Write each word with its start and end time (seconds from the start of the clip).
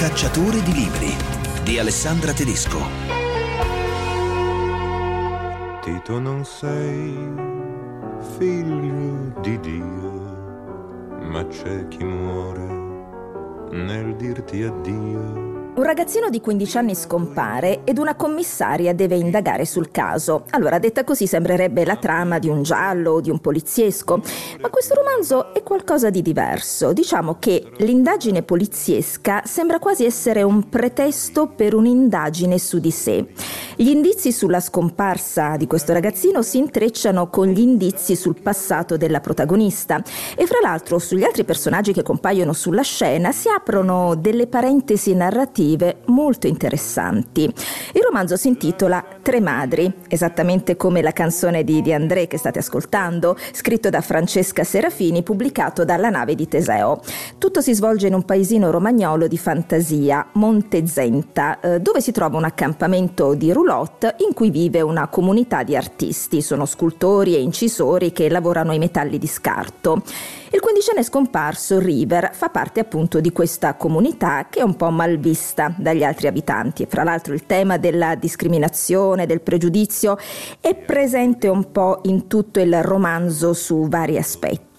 Cacciatore 0.00 0.62
di 0.62 0.72
libri 0.72 1.14
di 1.62 1.78
Alessandra 1.78 2.32
Tedesco. 2.32 2.78
Tito 5.82 6.18
non 6.18 6.42
sei 6.42 7.14
figlio 8.38 9.30
di 9.42 9.60
Dio, 9.60 11.18
ma 11.20 11.46
c'è 11.48 11.86
chi 11.88 12.02
muore 12.02 13.68
nel 13.72 14.16
dirti 14.16 14.62
addio 14.62 15.49
un 15.72 15.84
ragazzino 15.84 16.28
di 16.30 16.40
15 16.40 16.78
anni 16.78 16.94
scompare 16.96 17.82
ed 17.84 17.98
una 17.98 18.16
commissaria 18.16 18.92
deve 18.92 19.16
indagare 19.16 19.64
sul 19.64 19.90
caso. 19.90 20.44
Allora, 20.50 20.78
detta 20.78 21.04
così, 21.04 21.26
sembrerebbe 21.26 21.84
la 21.84 21.96
trama 21.96 22.38
di 22.38 22.48
un 22.48 22.62
giallo 22.62 23.12
o 23.12 23.20
di 23.20 23.30
un 23.30 23.38
poliziesco, 23.38 24.20
ma 24.60 24.68
questo 24.68 24.94
romanzo 24.94 25.54
è 25.54 25.62
qualcosa 25.62 26.10
di 26.10 26.22
diverso. 26.22 26.92
Diciamo 26.92 27.36
che 27.38 27.70
l'indagine 27.78 28.42
poliziesca 28.42 29.42
sembra 29.44 29.78
quasi 29.78 30.04
essere 30.04 30.42
un 30.42 30.68
pretesto 30.68 31.46
per 31.46 31.74
un'indagine 31.74 32.58
su 32.58 32.78
di 32.80 32.90
sé. 32.90 33.26
Gli 33.76 33.88
indizi 33.88 34.32
sulla 34.32 34.60
scomparsa 34.60 35.56
di 35.56 35.66
questo 35.66 35.92
ragazzino 35.92 36.42
si 36.42 36.58
intrecciano 36.58 37.30
con 37.30 37.46
gli 37.46 37.60
indizi 37.60 38.16
sul 38.16 38.40
passato 38.42 38.96
della 38.96 39.20
protagonista 39.20 40.02
e 40.36 40.46
fra 40.46 40.58
l'altro 40.60 40.98
sugli 40.98 41.24
altri 41.24 41.44
personaggi 41.44 41.92
che 41.92 42.02
compaiono 42.02 42.52
sulla 42.52 42.82
scena 42.82 43.32
si 43.32 43.48
aprono 43.48 44.16
delle 44.16 44.48
parentesi 44.48 45.14
narrative 45.14 45.68
narrative 45.70 45.96
molto 46.06 46.46
interessanti. 46.46 47.44
Il 47.44 48.02
romanzo 48.02 48.36
si 48.36 48.48
intitola 48.48 49.04
Tre 49.22 49.40
madri, 49.40 49.92
esattamente 50.08 50.76
come 50.76 51.02
la 51.02 51.12
canzone 51.12 51.62
di, 51.62 51.82
di 51.82 51.92
André 51.92 52.26
che 52.26 52.38
state 52.38 52.58
ascoltando, 52.58 53.36
scritto 53.52 53.90
da 53.90 54.00
Francesca 54.00 54.64
Serafini, 54.64 55.22
pubblicato 55.22 55.84
dalla 55.84 56.08
nave 56.08 56.34
di 56.34 56.48
Teseo. 56.48 57.00
Tutto 57.38 57.60
si 57.60 57.74
svolge 57.74 58.06
in 58.06 58.14
un 58.14 58.24
paesino 58.24 58.70
romagnolo 58.70 59.26
di 59.26 59.38
fantasia, 59.38 60.26
Montezenta, 60.32 61.60
eh, 61.60 61.80
dove 61.80 62.00
si 62.00 62.12
trova 62.12 62.38
un 62.38 62.44
accampamento 62.44 63.34
di 63.34 63.52
roulotte 63.52 64.16
in 64.26 64.34
cui 64.34 64.50
vive 64.50 64.80
una 64.80 65.08
comunità 65.08 65.62
di 65.62 65.76
artisti, 65.76 66.42
sono 66.42 66.64
scultori 66.64 67.34
e 67.34 67.40
incisori 67.40 68.12
che 68.12 68.28
lavorano 68.28 68.72
i 68.72 68.78
metalli 68.78 69.18
di 69.18 69.26
scarto. 69.26 70.02
Il 70.52 70.58
quindicenne 70.58 71.04
scomparso, 71.04 71.78
River, 71.78 72.30
fa 72.32 72.48
parte 72.48 72.80
appunto 72.80 73.20
di 73.20 73.30
questa 73.30 73.74
comunità 73.74 74.48
che 74.50 74.58
è 74.58 74.62
un 74.62 74.74
po' 74.74 74.90
malvista 74.90 75.72
dagli 75.78 76.02
altri 76.02 76.26
abitanti. 76.26 76.86
Fra 76.88 77.04
l'altro 77.04 77.34
il 77.34 77.46
tema 77.46 77.76
della 77.76 78.16
discriminazione, 78.16 79.26
del 79.26 79.42
pregiudizio 79.42 80.18
è 80.60 80.74
presente 80.74 81.46
un 81.46 81.70
po' 81.70 82.00
in 82.04 82.26
tutto 82.26 82.58
il 82.58 82.82
romanzo 82.82 83.52
su 83.52 83.86
vari 83.88 84.18
aspetti. 84.18 84.69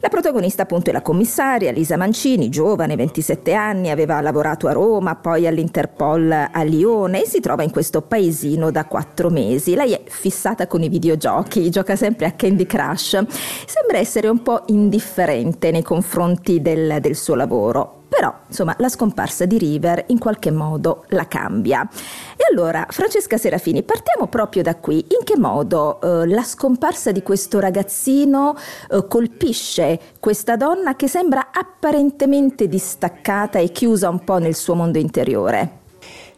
La 0.00 0.08
protagonista 0.08 0.62
appunto 0.62 0.90
è 0.90 0.92
la 0.92 1.02
commissaria 1.02 1.70
Lisa 1.70 1.96
Mancini, 1.96 2.48
giovane, 2.48 2.96
27 2.96 3.52
anni, 3.54 3.90
aveva 3.90 4.20
lavorato 4.20 4.66
a 4.66 4.72
Roma, 4.72 5.14
poi 5.16 5.46
all'Interpol 5.46 6.48
a 6.52 6.62
Lione 6.62 7.22
e 7.22 7.26
si 7.26 7.40
trova 7.40 7.62
in 7.62 7.70
questo 7.70 8.02
paesino 8.02 8.70
da 8.70 8.86
quattro 8.86 9.30
mesi. 9.30 9.74
Lei 9.74 9.92
è 9.92 10.02
fissata 10.06 10.66
con 10.66 10.82
i 10.82 10.88
videogiochi, 10.88 11.70
gioca 11.70 11.96
sempre 11.96 12.26
a 12.26 12.32
Candy 12.32 12.66
Crush. 12.66 13.24
Sembra 13.66 13.98
essere 13.98 14.28
un 14.28 14.42
po' 14.42 14.62
indifferente 14.66 15.70
nei 15.70 15.82
confronti 15.82 16.60
del, 16.60 16.98
del 17.00 17.14
suo 17.14 17.34
lavoro. 17.34 17.95
Però, 18.08 18.32
insomma, 18.46 18.74
la 18.78 18.88
scomparsa 18.88 19.46
di 19.46 19.58
River 19.58 20.04
in 20.08 20.18
qualche 20.18 20.50
modo 20.50 21.04
la 21.08 21.26
cambia. 21.26 21.88
E 22.36 22.44
allora, 22.50 22.86
Francesca 22.88 23.36
Serafini, 23.36 23.82
partiamo 23.82 24.28
proprio 24.28 24.62
da 24.62 24.76
qui. 24.76 24.98
In 24.98 25.24
che 25.24 25.36
modo 25.36 26.00
eh, 26.00 26.26
la 26.26 26.42
scomparsa 26.42 27.12
di 27.12 27.22
questo 27.22 27.58
ragazzino 27.58 28.56
eh, 28.90 29.06
colpisce 29.08 30.00
questa 30.20 30.56
donna 30.56 30.94
che 30.96 31.08
sembra 31.08 31.48
apparentemente 31.52 32.68
distaccata 32.68 33.58
e 33.58 33.72
chiusa 33.72 34.08
un 34.08 34.22
po' 34.22 34.38
nel 34.38 34.54
suo 34.54 34.74
mondo 34.74 34.98
interiore? 34.98 35.84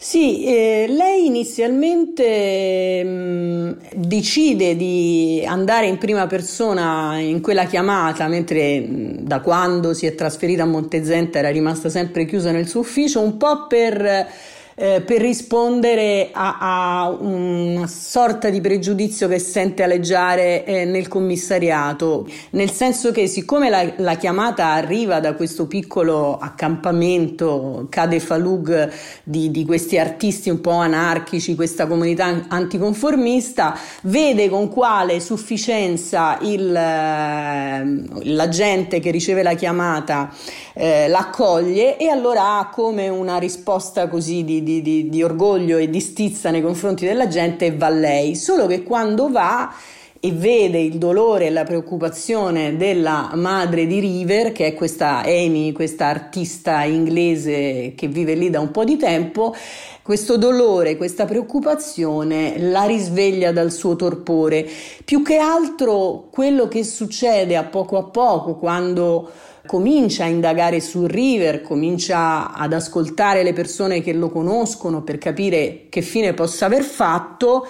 Sì, 0.00 0.44
eh, 0.44 0.86
lei 0.88 1.26
inizialmente 1.26 3.02
mh, 3.02 3.08
mm, 3.08 3.72
decide 3.94 4.76
di 4.76 5.42
andare 5.44 5.86
in 5.88 5.98
prima 5.98 6.28
persona 6.28 7.18
in 7.18 7.40
quella 7.40 7.64
chiamata, 7.64 8.28
mentre 8.28 8.78
mh, 8.78 8.86
mm, 8.86 9.10
da 9.26 9.40
quando 9.40 9.94
si 9.94 10.06
è 10.06 10.14
trasferita 10.14 10.62
a 10.62 10.66
Montezenta 10.66 11.40
era 11.40 11.50
rimasta 11.50 11.88
sempre 11.88 12.26
chiusa 12.26 12.52
nel 12.52 12.68
suo 12.68 12.80
ufficio, 12.80 13.20
un 13.20 13.36
po' 13.38 13.66
per 13.66 14.28
eh, 14.78 15.00
per 15.00 15.20
rispondere 15.20 16.30
a, 16.32 16.58
a, 16.60 17.08
una 17.08 17.88
sorta 17.88 18.48
di 18.48 18.60
pregiudizio 18.60 19.26
che 19.26 19.40
sente 19.40 19.82
aleggiare 19.82 20.64
eh, 20.64 20.84
nel 20.84 21.08
commissariato, 21.08 22.28
nel 22.50 22.70
senso 22.70 23.10
che 23.10 23.26
siccome 23.26 23.70
la, 23.70 23.92
la, 23.96 24.14
chiamata 24.14 24.68
arriva 24.68 25.18
da 25.18 25.34
questo 25.34 25.66
piccolo 25.66 26.38
accampamento 26.38 27.88
Cade 27.90 28.20
Falug 28.20 28.90
di, 29.24 29.50
di 29.50 29.64
questi 29.64 29.98
artisti 29.98 30.48
un 30.48 30.60
po' 30.60 30.70
anarchici, 30.70 31.56
questa 31.56 31.88
comunità 31.88 32.44
anticonformista, 32.46 33.76
vede 34.02 34.48
con 34.48 34.68
quale 34.68 35.18
sufficienza 35.18 36.38
il, 36.42 36.74
eh, 36.74 38.32
l'agente 38.32 39.00
che 39.00 39.10
riceve 39.10 39.42
la 39.42 39.54
chiamata 39.54 40.32
eh, 40.80 41.08
l'accoglie 41.08 41.96
e 41.96 42.08
allora 42.08 42.58
ha 42.58 42.68
come 42.68 43.08
una 43.08 43.38
risposta 43.38 44.06
così 44.06 44.44
di, 44.44 44.62
di, 44.62 44.80
di, 44.80 45.08
di 45.08 45.22
orgoglio 45.24 45.76
e 45.76 45.90
di 45.90 45.98
stizza 45.98 46.50
nei 46.50 46.62
confronti 46.62 47.04
della 47.04 47.26
gente 47.26 47.66
e 47.66 47.76
va 47.76 47.88
lei, 47.88 48.36
solo 48.36 48.66
che 48.66 48.84
quando 48.84 49.28
va 49.28 49.74
e 50.20 50.32
vede 50.32 50.78
il 50.78 50.98
dolore 50.98 51.46
e 51.46 51.50
la 51.50 51.64
preoccupazione 51.64 52.76
della 52.76 53.32
madre 53.34 53.86
di 53.86 53.98
River, 53.98 54.52
che 54.52 54.66
è 54.66 54.74
questa 54.74 55.22
Amy, 55.24 55.72
questa 55.72 56.06
artista 56.06 56.84
inglese 56.84 57.94
che 57.96 58.06
vive 58.06 58.34
lì 58.34 58.48
da 58.48 58.60
un 58.60 58.70
po' 58.70 58.84
di 58.84 58.96
tempo, 58.96 59.54
questo 60.02 60.36
dolore, 60.36 60.96
questa 60.96 61.24
preoccupazione 61.24 62.54
la 62.58 62.84
risveglia 62.84 63.50
dal 63.50 63.72
suo 63.72 63.96
torpore. 63.96 64.66
Più 65.04 65.22
che 65.22 65.38
altro 65.38 66.28
quello 66.30 66.66
che 66.68 66.84
succede 66.84 67.56
a 67.56 67.64
poco 67.64 67.96
a 67.96 68.04
poco 68.04 68.56
quando 68.56 69.30
comincia 69.68 70.24
a 70.24 70.28
indagare 70.28 70.80
su 70.80 71.04
River, 71.04 71.60
comincia 71.60 72.54
ad 72.54 72.72
ascoltare 72.72 73.42
le 73.42 73.52
persone 73.52 74.00
che 74.00 74.14
lo 74.14 74.30
conoscono 74.30 75.02
per 75.02 75.18
capire 75.18 75.88
che 75.90 76.00
fine 76.00 76.32
possa 76.32 76.64
aver 76.64 76.82
fatto, 76.82 77.66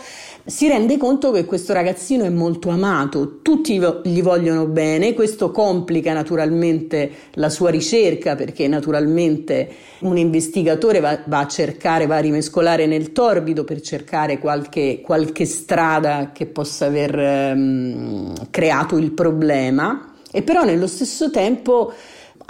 si 0.47 0.69
rende 0.69 0.97
conto 0.97 1.32
che 1.32 1.44
questo 1.44 1.72
ragazzino 1.72 2.25
è 2.25 2.28
molto 2.28 2.69
amato, 2.69 3.41
tutti 3.42 3.81
gli 4.04 4.22
vogliono 4.22 4.66
bene, 4.66 5.12
questo 5.12 5.50
complica 5.50 6.12
naturalmente 6.12 7.10
la 7.32 7.50
sua 7.50 7.70
ricerca 7.70 8.37
perché 8.37 8.69
naturalmente 8.69 9.69
un 10.03 10.16
investigatore 10.16 11.00
va, 11.00 11.19
va 11.26 11.41
a 11.41 11.48
cercare, 11.48 12.06
va 12.06 12.16
a 12.16 12.20
rimescolare 12.20 12.87
nel 12.87 13.10
torbido 13.10 13.64
per 13.64 13.81
cercare 13.81 14.38
qualche, 14.38 15.00
qualche 15.03 15.47
strada 15.47 16.31
che 16.32 16.47
possa 16.47 16.87
aver 16.87 17.54
um, 17.56 18.32
creato 18.50 18.97
il 18.97 19.10
problema 19.10 20.12
e 20.31 20.43
però 20.43 20.65
nello 20.65 20.87
stesso 20.87 21.31
tempo 21.31 21.93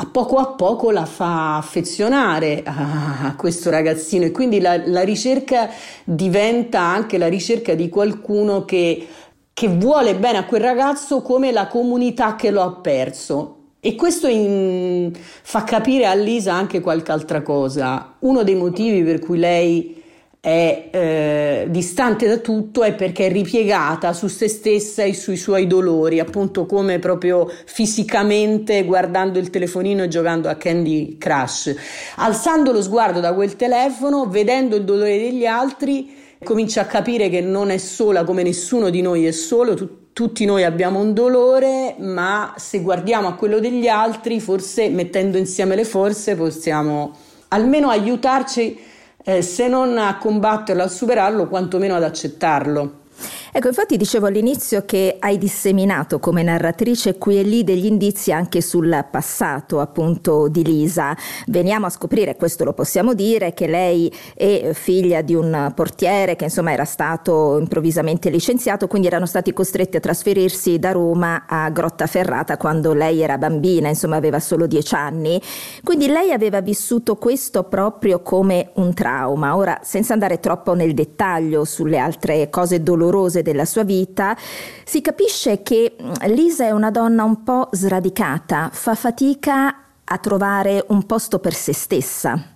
a 0.01 0.07
poco 0.07 0.37
a 0.37 0.49
poco 0.49 0.91
la 0.91 1.07
fa 1.07 1.57
affezionare 1.57 2.63
a, 2.65 3.35
questo 3.37 3.71
ragazzino 3.71 4.25
e 4.25 4.31
quindi 4.31 4.61
la, 4.61 4.81
la, 4.87 5.03
ricerca 5.03 5.69
diventa 6.05 6.81
anche 6.81 7.19
la 7.19 7.27
ricerca 7.27 7.75
di 7.75 7.89
qualcuno 7.89 8.65
che, 8.65 9.07
che 9.53 9.69
vuole 9.69 10.15
bene 10.15 10.39
a 10.39 10.45
quel 10.45 10.61
ragazzo 10.61 11.21
come 11.21 11.51
la 11.51 11.67
comunità 11.67 12.37
che 12.37 12.51
lo 12.51 12.63
ha 12.63 12.73
perso. 12.75 13.55
E 13.81 13.95
questo 13.95 14.27
in, 14.29 15.13
fa 15.15 15.65
capire 15.65 16.07
a 16.07 16.15
Lisa 16.15 16.53
anche 16.53 16.81
qualche 16.81 17.13
altra 17.13 17.43
cosa. 17.43 18.15
Uno 18.21 18.43
dei 18.43 18.57
motivi 18.57 19.03
per 19.03 19.21
cui 19.21 19.39
lei 19.39 19.98
è 20.41 20.89
eh, 20.93 21.67
distante 21.69 22.29
da 22.29 22.37
tutto 22.39 22.85
è 22.85 22.95
perché 22.95 23.27
è 23.27 23.33
ripiegata 23.33 24.13
su 24.13 24.29
se 24.29 24.49
stessa 24.49 25.03
e 25.03 25.13
sui 25.13 25.37
suoi 25.37 25.67
dolori, 25.67 26.21
appunto 26.21 26.65
come 26.65 26.99
proprio 26.99 27.51
fisicamente 27.65 28.85
guardando 28.85 29.39
il 29.39 29.51
telefonino 29.51 30.05
e 30.05 30.09
giocando 30.09 30.49
a 30.49 30.55
Candy 30.55 31.19
Crush. 31.19 31.75
Alzando 32.17 32.73
lo 32.73 32.83
sguardo 32.83 33.21
da 33.21 33.35
quel 33.35 33.57
telefono, 33.57 34.27
vedendo 34.29 34.77
il 34.77 34.85
dolore 34.85 35.19
degli 35.19 35.45
altri, 35.45 36.15
comincia 36.45 36.83
a 36.83 36.87
capire 36.87 37.29
che 37.29 37.41
non 37.41 37.71
è 37.71 37.79
sola 37.79 38.23
come 38.23 38.45
nessuno 38.45 38.91
di 38.91 39.03
noi 39.03 39.27
è 39.27 39.33
solo, 39.33 39.75
tu- 39.75 40.07
tutti 40.13 40.45
noi 40.45 40.65
abbiamo 40.65 41.01
un 41.01 41.15
dolore, 41.15 41.97
ma 41.99 42.55
se 42.57 42.81
guardiamo 42.81 43.29
a 43.29 43.35
quello 43.35 43.59
degli 43.59 43.89
altri, 43.89 44.41
forse 44.41 44.89
mettendo 44.89 45.37
insieme 45.37 45.75
le 45.77 45.85
forze 45.85 46.37
possiamo 46.37 47.15
almeno 47.49 47.89
aiutarci 47.89 48.79
eh, 49.25 49.43
se 49.43 49.69
non 49.69 49.99
a 49.99 50.17
combatterlo, 50.19 50.83
a 50.83 50.89
superarlo, 50.89 51.49
quantomeno 51.49 51.95
ad 51.97 52.05
accettarlo. 52.05 53.07
Ecco, 53.51 53.69
infatti 53.69 53.97
dicevo 53.97 54.27
all'inizio 54.27 54.85
che 54.85 55.17
hai 55.19 55.39
disseminato 55.39 56.19
come 56.19 56.43
narratrice 56.43 57.17
qui 57.17 57.39
e 57.39 57.43
lì 57.43 57.65
degli 57.65 57.87
indizi 57.87 58.31
anche 58.31 58.61
sul 58.61 59.07
passato 59.11 59.81
appunto 59.81 60.49
di 60.49 60.63
Lisa. 60.63 61.17
Veniamo 61.47 61.87
a 61.87 61.91
scoprire, 61.91 62.37
questo 62.37 62.65
lo 62.65 62.75
possiamo 62.75 63.15
dire, 63.15 63.55
che 63.55 63.67
lei 63.67 64.13
è 64.35 64.71
figlia 64.75 65.23
di 65.23 65.35
un 65.35 65.73
portiere 65.75 66.37
che 66.37 66.45
insomma 66.45 66.73
era 66.73 66.85
stato 66.85 67.59
improvvisamente 67.59 68.29
licenziato, 68.29 68.87
quindi 68.87 69.07
erano 69.09 69.27
stati 69.27 69.53
costretti 69.53 69.97
a 69.97 70.01
trasferirsi 70.01 70.79
da 70.79 70.93
Roma 70.93 71.45
a 71.47 71.71
Grottaferrata 71.71 72.59
quando 72.59 72.93
lei 72.93 73.23
era 73.23 73.39
bambina, 73.39 73.89
insomma 73.89 74.17
aveva 74.17 74.41
solo 74.41 74.67
dieci 74.67 74.95
anni. 74.95 75.41
Quindi 75.83 76.07
lei 76.09 76.33
aveva 76.33 76.61
vissuto 76.61 77.17
questo 77.17 77.65
proprio 77.65 78.21
come 78.21 78.71
un 78.75 78.93
trauma. 78.93 79.57
Ora, 79.57 79.81
senza 79.83 80.13
andare 80.13 80.39
troppo 80.39 80.75
nel 80.75 80.93
dettaglio 80.93 81.65
sulle 81.65 81.99
altre 81.99 82.51
cose 82.51 82.83
dolorose 82.83 83.38
cose 83.39 83.43
della 83.43 83.65
sua 83.65 83.85
vita, 83.85 84.37
si 84.85 85.01
capisce 85.01 85.63
che 85.63 85.95
mm, 86.01 86.13
Lisa 86.35 86.65
è 86.65 86.71
una 86.71 86.91
donna 86.91 87.25
un 87.25 87.43
po' 87.43 87.69
sradicata, 87.73 88.71
fa 88.73 88.95
fatica 88.95 89.83
a 90.05 90.19
trovare 90.19 90.85
un 90.89 91.05
posto 91.05 91.39
per 91.39 91.55
se 91.55 91.73
stessa. 91.73 92.55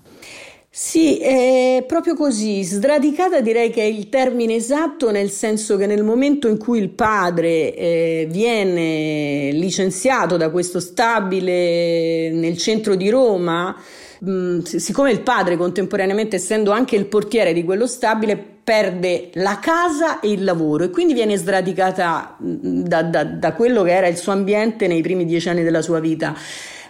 Sì, 0.75 1.19
è 1.19 1.85
proprio 1.87 2.15
così. 2.15 2.63
Sradicata 2.63 3.43
direi 3.43 3.71
che 3.71 3.83
è 3.83 3.85
il 3.85 4.09
termine 4.09 4.55
esatto, 4.55 5.11
nel 5.11 5.29
senso 5.29 5.77
che 5.77 5.85
nel 5.85 6.03
momento 6.03 6.49
in 6.49 6.57
cui 6.57 6.79
il 6.79 6.89
padre 6.89 7.75
eh, 7.75 8.27
viene 8.31 9.51
licenziato 9.53 10.39
da 10.39 10.49
questo 10.49 10.81
stabile 10.81 12.31
nel 12.33 12.57
centro 12.57 12.95
di 12.95 13.11
Roma, 13.11 13.77
mh, 14.21 14.31
mm, 14.31 14.59
siccome 14.61 15.11
il 15.11 15.21
padre 15.21 15.59
contemporaneamente 15.59 16.37
essendo 16.37 16.71
anche 16.71 16.97
il 16.97 17.05
portiere 17.05 17.53
di 17.53 17.65
quello 17.65 17.87
stabile 17.87 18.52
perde 18.65 19.31
la 19.35 19.59
casa 19.59 20.21
e 20.21 20.31
il 20.31 20.45
lavoro 20.45 20.85
e 20.85 20.91
quindi 20.91 21.15
viene 21.15 21.37
sradicata 21.37 22.37
mm, 22.43 22.83
da, 22.83 23.03
da, 23.03 23.25
da 23.25 23.53
quello 23.53 23.83
che 23.83 23.93
era 23.93 24.07
il 24.07 24.17
suo 24.17 24.33
ambiente 24.33 24.87
nei 24.87 25.03
primi 25.03 25.25
dieci 25.25 25.49
anni 25.49 25.63
della 25.63 25.83
sua 25.83 26.01
vita. 26.01 26.35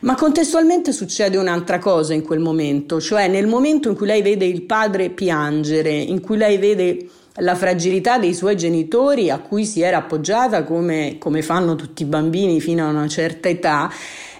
Ma 0.01 0.17
contestualmente 0.17 0.91
succede 0.91 1.37
un'altra 1.37 1.79
cosa 1.79 2.13
in 2.13 2.23
quel 2.23 2.41
momento, 2.41 3.01
cioè 3.01 3.29
nel 3.29 3.47
momento 3.47 3.89
in 3.89 3.95
cui 3.95 4.07
lei 4.07 4.21
vede 4.21 4.45
il 4.45 4.63
padre 4.63 5.11
piangere, 5.11 5.93
in 5.93 6.21
cui 6.21 6.37
lei 6.37 6.59
vede 6.59 7.09
la 7.37 7.55
fragilità 7.55 8.19
dei 8.19 8.35
suoi 8.35 8.57
genitori 8.57 9.31
a 9.31 9.39
cui 9.39 9.65
si 9.65 9.81
era 9.81 9.99
appoggiata 9.99 10.65
come, 10.65 11.17
come 11.19 11.41
fanno 11.41 11.77
tutti 11.77 12.03
i 12.03 12.07
bambini 12.07 12.61
fino 12.61 12.85
a 12.85 12.91
una 12.91 13.09
certa 13.09 13.49
età, 13.49 13.91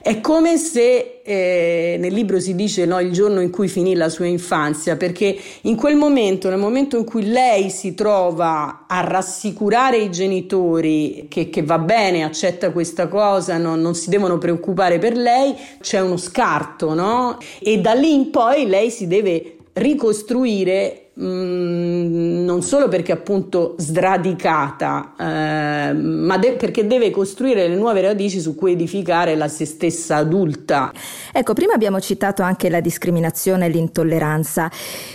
è 0.03 0.21
come 0.21 0.57
se 0.57 1.21
eh, 1.23 1.97
nel 2.01 2.13
libro 2.13 2.41
si 2.41 2.57
dice 2.57 2.85
no, 2.85 2.99
il 2.99 3.13
giorno 3.13 3.41
in 3.41 3.51
cui 3.51 3.69
finì 3.69 3.95
la 3.95 4.09
sua 4.09 4.27
infanzia, 4.27 4.97
perché 4.97 5.37
in 5.63 5.77
quel 5.77 5.95
momento, 5.95 6.49
nel 6.49 6.59
momento 6.59 6.99
in 6.99 7.05
cui 7.05 7.31
lei 7.31 7.71
si 7.71 7.95
trova 7.95 8.85
a 8.89 9.01
rassicurare 9.03 9.99
i 9.99 10.11
genitori 10.11 11.27
che, 11.29 11.49
che 11.49 11.63
va 11.63 11.79
bene, 11.79 12.25
accetta 12.25 12.73
questa 12.73 13.07
cosa, 13.07 13.57
no, 13.59 13.77
non 13.77 13.95
si 13.95 14.11
devono 14.11 14.39
preoccupare 14.39 14.99
per 14.99 15.17
lei, 15.17 15.55
c'è 15.81 16.01
uno 16.01 16.17
scarto, 16.17 16.95
no? 16.95 17.39
E 17.61 17.79
da 17.79 17.93
lì 17.93 18.13
in 18.13 18.31
poi 18.31 18.67
lei 18.67 18.91
si 18.91 19.07
deve 19.07 19.59
ricostruire 19.75 21.02
Mm, 21.21 22.45
non 22.47 22.63
solo 22.63 22.89
perché 22.89 23.13
appunto 23.13 23.75
sradicata, 23.77 25.13
eh, 25.19 25.93
ma 25.93 26.39
de- 26.39 26.53
perché 26.53 26.87
deve 26.87 27.11
costruire 27.11 27.69
le 27.69 27.77
nuove 27.77 28.01
radici 28.01 28.41
su 28.41 28.55
cui 28.55 28.73
edificare 28.73 29.37
la 29.37 29.47
se 29.47 29.67
stessa 29.67 30.17
adulta. 30.17 30.91
Ecco, 31.31 31.53
prima 31.53 31.75
abbiamo 31.75 32.01
citato 32.01 32.41
anche 32.43 32.71
la 32.71 32.81
discriminazione 32.81 33.67
e 33.67 33.69
l'intolleranza, 33.69 34.71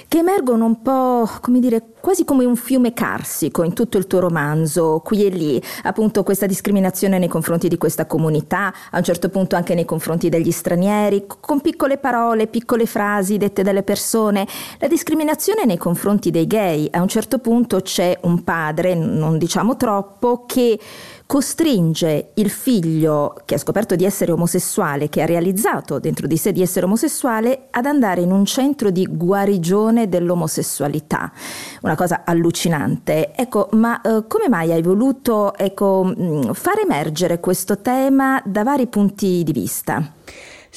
che 0.08 0.20
emergono 0.20 0.66
un 0.66 0.82
po', 0.84 1.28
come 1.42 1.60
dire, 1.60 1.82
quasi 2.08 2.24
come 2.24 2.46
un 2.46 2.56
fiume 2.56 2.94
carsico 2.94 3.64
in 3.64 3.74
tutto 3.74 3.98
il 3.98 4.08
tuo 4.08 4.20
romanzo, 4.20 5.02
qui 5.04 5.26
e 5.26 5.30
lì, 5.30 5.62
appunto 5.84 6.24
questa 6.24 6.46
discriminazione 6.46 7.20
nei 7.20 7.28
confronti 7.28 7.68
di 7.68 7.78
questa 7.78 8.06
comunità, 8.06 8.74
a 8.92 8.98
un 9.00 9.04
certo 9.04 9.28
punto 9.28 9.58
anche 9.58 9.76
nei 9.76 9.84
confronti 9.84 10.30
degli 10.30 10.52
stranieri, 10.52 11.26
con 11.42 11.60
piccole 11.60 11.98
parole, 11.98 12.48
piccole 12.48 12.86
frasi 12.86 13.36
dette 13.36 13.62
dalle 13.62 13.84
persone, 13.84 14.48
la 14.80 14.88
discriminazione 14.88 15.66
nei 15.66 15.76
confronti 15.76 16.32
dei 16.32 16.48
gay. 16.48 16.88
A 16.92 17.02
un 17.02 17.10
certo 17.10 17.40
punto 17.40 17.82
c'è 17.82 18.18
un 18.22 18.42
padre, 18.42 18.96
non 18.96 19.38
diciamo 19.38 19.76
troppo, 19.76 20.46
che 20.46 20.80
costringe 21.26 22.30
il 22.36 22.50
figlio 22.50 23.36
che 23.44 23.56
ha 23.56 23.58
scoperto 23.58 23.98
di 23.98 24.06
essere 24.06 24.32
omosessuale, 24.32 25.10
che 25.10 25.22
ha 25.22 25.26
realizzato 25.26 26.00
dentro 26.00 26.26
di 26.26 26.38
sé 26.38 26.54
di 26.54 26.62
essere 26.62 26.86
omosessuale, 26.86 27.68
ad 27.70 27.86
andare 27.86 28.22
in 28.22 28.32
un 28.32 28.46
centro 28.46 28.92
di 28.92 29.06
guarigione 29.06 30.08
dell'omosessualità. 30.08 31.34
Una 31.82 31.96
cosa 31.98 32.22
allucinante. 32.24 33.34
Ecco, 33.36 33.68
ma 33.74 34.00
eh, 34.00 34.24
come 34.28 34.48
mai 34.48 34.72
hai 34.72 34.82
voluto 34.82 35.54
ecco, 35.58 36.14
far 36.54 36.80
emergere 36.80 37.42
questo 37.42 37.80
tema 37.80 38.42
da 38.46 38.64
vari 38.64 38.88
punti 38.88 39.44
di 39.44 39.52
vista? 39.52 40.14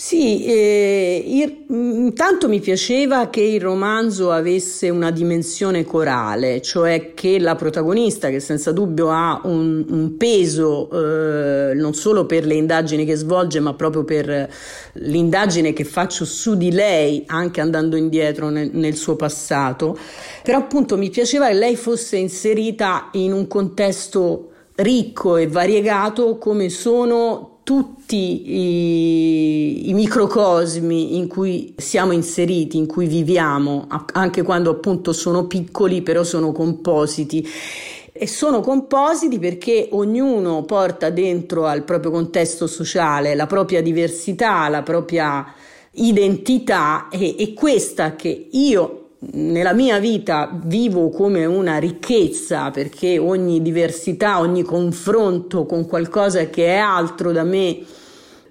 Sì, 0.02 0.46
eh, 0.46 1.62
intanto 1.68 2.48
mi 2.48 2.58
piaceva 2.60 3.28
che 3.28 3.42
il 3.42 3.60
romanzo 3.60 4.30
avesse 4.30 4.88
una 4.88 5.10
dimensione 5.10 5.84
corale, 5.84 6.62
cioè 6.62 7.12
che 7.12 7.38
la 7.38 7.54
protagonista, 7.54 8.30
che 8.30 8.40
senza 8.40 8.72
dubbio 8.72 9.10
ha 9.10 9.42
un, 9.44 9.84
un 9.90 10.16
peso 10.16 10.88
eh, 10.90 11.74
non 11.74 11.92
solo 11.92 12.24
per 12.24 12.46
le 12.46 12.54
indagini 12.54 13.04
che 13.04 13.14
svolge, 13.14 13.60
ma 13.60 13.74
proprio 13.74 14.02
per 14.02 14.50
l'indagine 14.94 15.74
che 15.74 15.84
faccio 15.84 16.24
su 16.24 16.56
di 16.56 16.72
lei, 16.72 17.24
anche 17.26 17.60
andando 17.60 17.94
indietro 17.94 18.48
nel, 18.48 18.70
nel 18.72 18.94
suo 18.94 19.16
passato, 19.16 19.98
però 20.42 20.56
appunto 20.56 20.96
mi 20.96 21.10
piaceva 21.10 21.48
che 21.48 21.54
lei 21.54 21.76
fosse 21.76 22.16
inserita 22.16 23.10
in 23.12 23.34
un 23.34 23.46
contesto 23.46 24.46
ricco 24.76 25.36
e 25.36 25.46
variegato 25.46 26.38
come 26.38 26.70
sono 26.70 27.59
tutti 27.70 28.50
i, 28.50 29.90
i, 29.90 29.94
microcosmi 29.94 31.16
in 31.16 31.28
cui 31.28 31.72
siamo 31.76 32.10
inseriti, 32.10 32.76
in 32.76 32.88
cui 32.88 33.06
viviamo, 33.06 33.86
anche 34.12 34.42
quando 34.42 34.70
appunto 34.70 35.12
sono 35.12 35.46
piccoli, 35.46 36.02
però 36.02 36.24
sono 36.24 36.50
compositi. 36.50 37.48
E 38.12 38.26
sono 38.26 38.58
compositi 38.58 39.38
perché 39.38 39.86
ognuno 39.92 40.64
porta 40.64 41.10
dentro 41.10 41.66
al 41.66 41.84
proprio 41.84 42.10
contesto 42.10 42.66
sociale 42.66 43.36
la 43.36 43.46
propria 43.46 43.80
diversità, 43.80 44.68
la 44.68 44.82
propria 44.82 45.46
identità 45.92 47.06
e, 47.08 47.36
e 47.38 47.54
questa 47.54 48.16
che 48.16 48.48
io 48.50 48.99
nella 49.20 49.74
mia 49.74 49.98
vita 49.98 50.50
vivo 50.64 51.10
come 51.10 51.44
una 51.44 51.78
ricchezza 51.78 52.70
perché 52.70 53.18
ogni 53.18 53.60
diversità, 53.60 54.40
ogni 54.40 54.62
confronto 54.62 55.66
con 55.66 55.86
qualcosa 55.86 56.46
che 56.48 56.66
è 56.66 56.76
altro 56.76 57.30
da 57.30 57.44
me 57.44 57.80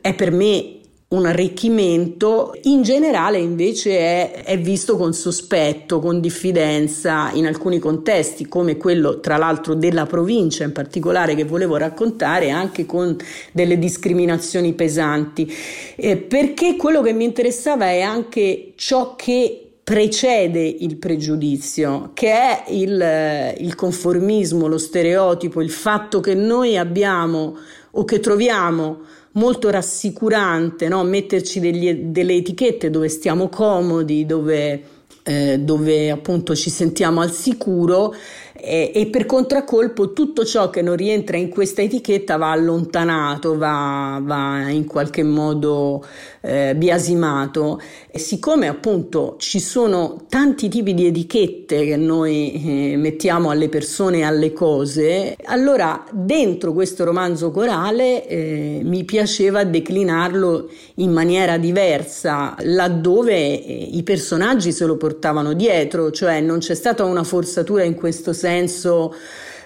è 0.01 0.13
per 0.13 0.31
me 0.31 0.74
un 1.10 1.25
arricchimento, 1.25 2.56
in 2.63 2.83
generale 2.83 3.39
invece 3.39 3.98
è, 3.98 4.44
è, 4.44 4.60
visto 4.60 4.95
con 4.95 5.12
sospetto, 5.12 6.00
con 6.00 6.19
diffidenza 6.19 7.31
in 7.33 7.48
alcuni 7.48 7.80
contesti, 7.80 8.48
come 8.48 8.77
quello 8.77 9.19
tra 9.19 9.38
l'altro 9.38 9.74
della 9.74 10.06
provincia 10.06 10.63
in 10.63 10.71
particolare 10.71 11.33
che 11.33 11.45
volevo 11.45 11.77
raccontare, 11.77 12.51
anche 12.51 12.86
con 12.86 13.18
delle 13.52 13.80
discriminazioni 13.80 14.73
pesanti, 14.73 15.52
eh, 15.95 16.16
perché 16.18 16.76
quello 16.76 17.02
che 17.02 17.14
mi 17.14 17.23
interessava 17.23 17.85
è 17.88 18.02
anche 18.02 18.73
ciò 18.76 19.16
che 19.16 19.69
precede 19.89 20.59
il 20.59 20.97
pregiudizio, 20.97 22.11
che 22.13 22.31
è 22.31 22.63
il, 22.67 23.55
il, 23.57 23.73
conformismo, 23.73 24.67
lo 24.67 24.77
stereotipo, 24.77 25.63
il 25.63 25.71
fatto 25.71 26.19
che 26.19 26.35
noi 26.35 26.77
abbiamo 26.77 27.57
o 27.89 28.05
che 28.05 28.19
troviamo 28.19 28.99
molto 29.31 29.71
rassicurante 29.71 30.87
no? 30.89 31.03
metterci 31.03 31.59
degli, 31.59 31.91
delle 32.11 32.35
etichette 32.35 32.91
dove 32.91 33.09
stiamo 33.09 33.49
comodi, 33.49 34.27
dove, 34.27 34.83
eh, 35.23 35.57
dove 35.57 36.11
appunto 36.11 36.55
ci 36.55 36.69
sentiamo 36.69 37.21
al 37.21 37.31
sicuro 37.31 38.13
e, 38.61 38.92
e, 38.94 39.07
per 39.07 39.25
contraccolpo 39.25 40.11
tutto 40.11 40.44
ciò 40.44 40.69
che 40.69 40.81
non 40.81 40.95
rientra 40.95 41.37
in 41.37 41.49
questa 41.49 41.81
etichetta 41.81 42.35
va 42.35 42.51
allontanato, 42.51 43.57
va, 43.57 44.19
va 44.21 44.69
in 44.69 44.85
qualche 44.85 45.23
modo 45.23 46.06
eh, 46.42 46.73
biasimato. 46.75 47.80
E 48.11 48.19
siccome 48.19 48.68
appunto 48.68 49.35
ci 49.37 49.59
sono 49.59 50.25
tanti 50.28 50.68
tipi 50.68 50.94
di 50.94 51.06
etichette 51.06 51.85
che 51.85 51.95
noi 51.95 52.51
eh, 52.54 52.97
mettiamo 52.97 53.49
alle 53.49 53.69
persone 53.69 54.19
e 54.19 54.23
alle 54.23 54.51
cose, 54.51 55.35
allora 55.45 56.04
dentro 56.11 56.73
questo 56.73 57.06
romanzo 57.06 57.51
corale 57.51 58.28
eh, 58.28 58.81
mi 58.83 59.06
piaceva 59.06 59.63
declinarlo 59.63 60.69
in 60.95 61.11
maniera 61.11 61.57
diversa, 61.57 62.56
laddove 62.59 63.63
eh, 63.63 63.89
i 63.94 64.04
personaggi 64.04 64.71
se 64.71 64.85
lo 64.85 64.97
portavano 64.97 65.54
dietro, 65.54 66.11
cioè 66.11 66.42
non 66.42 66.59
c'è 66.59 66.75
stata 66.75 67.06
una 67.06 67.23
forzatura 67.23 67.83
in 67.83 67.95
questo 67.95 68.33
senso 68.33 68.47
senso 68.49 69.13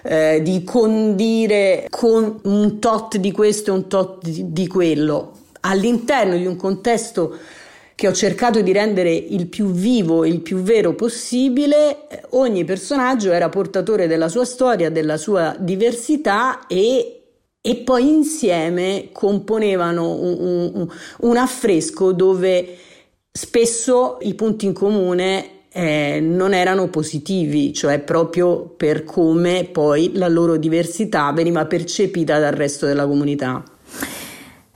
eh, 0.02 0.40
di 0.42 0.62
condire 0.62 1.86
con 1.88 2.40
un 2.42 2.78
tot 2.78 3.16
di 3.16 3.32
questo 3.32 3.70
e 3.70 3.74
un 3.74 3.88
tot 3.88 4.22
di, 4.22 4.52
di 4.52 4.66
quello. 4.66 5.32
All'interno 5.60 6.36
di 6.36 6.44
un 6.44 6.56
contesto 6.56 7.36
che 7.94 8.08
ho 8.08 8.12
cercato 8.12 8.60
di 8.60 8.72
rendere 8.72 9.12
il 9.14 9.46
più 9.46 9.70
vivo, 9.70 10.24
il 10.24 10.40
più 10.40 10.58
vero 10.58 10.94
possibile, 10.94 12.08
ogni 12.30 12.64
personaggio 12.64 13.30
era 13.30 13.48
portatore 13.48 14.06
della 14.06 14.28
sua 14.28 14.44
storia, 14.44 14.90
della 14.90 15.16
sua 15.16 15.56
diversità 15.58 16.66
e 16.66 17.20
e 17.66 17.76
poi 17.76 18.06
insieme 18.06 19.08
componevano 19.10 20.10
un, 20.10 20.70
un, 20.74 20.88
un, 21.20 21.36
affresco 21.38 22.12
dove 22.12 22.76
spesso 23.32 24.18
i 24.20 24.34
punti 24.34 24.66
in 24.66 24.74
comune 24.74 25.53
eh, 25.76 26.20
non 26.20 26.54
erano 26.54 26.86
positivi, 26.86 27.72
cioè 27.72 27.98
proprio 27.98 28.60
per 28.60 29.02
come 29.02 29.64
poi 29.64 30.12
la 30.14 30.28
loro 30.28 30.56
diversità 30.56 31.32
veniva 31.32 31.66
percepita 31.66 32.38
dal 32.38 32.52
resto 32.52 32.86
della 32.86 33.06
comunità. 33.06 33.60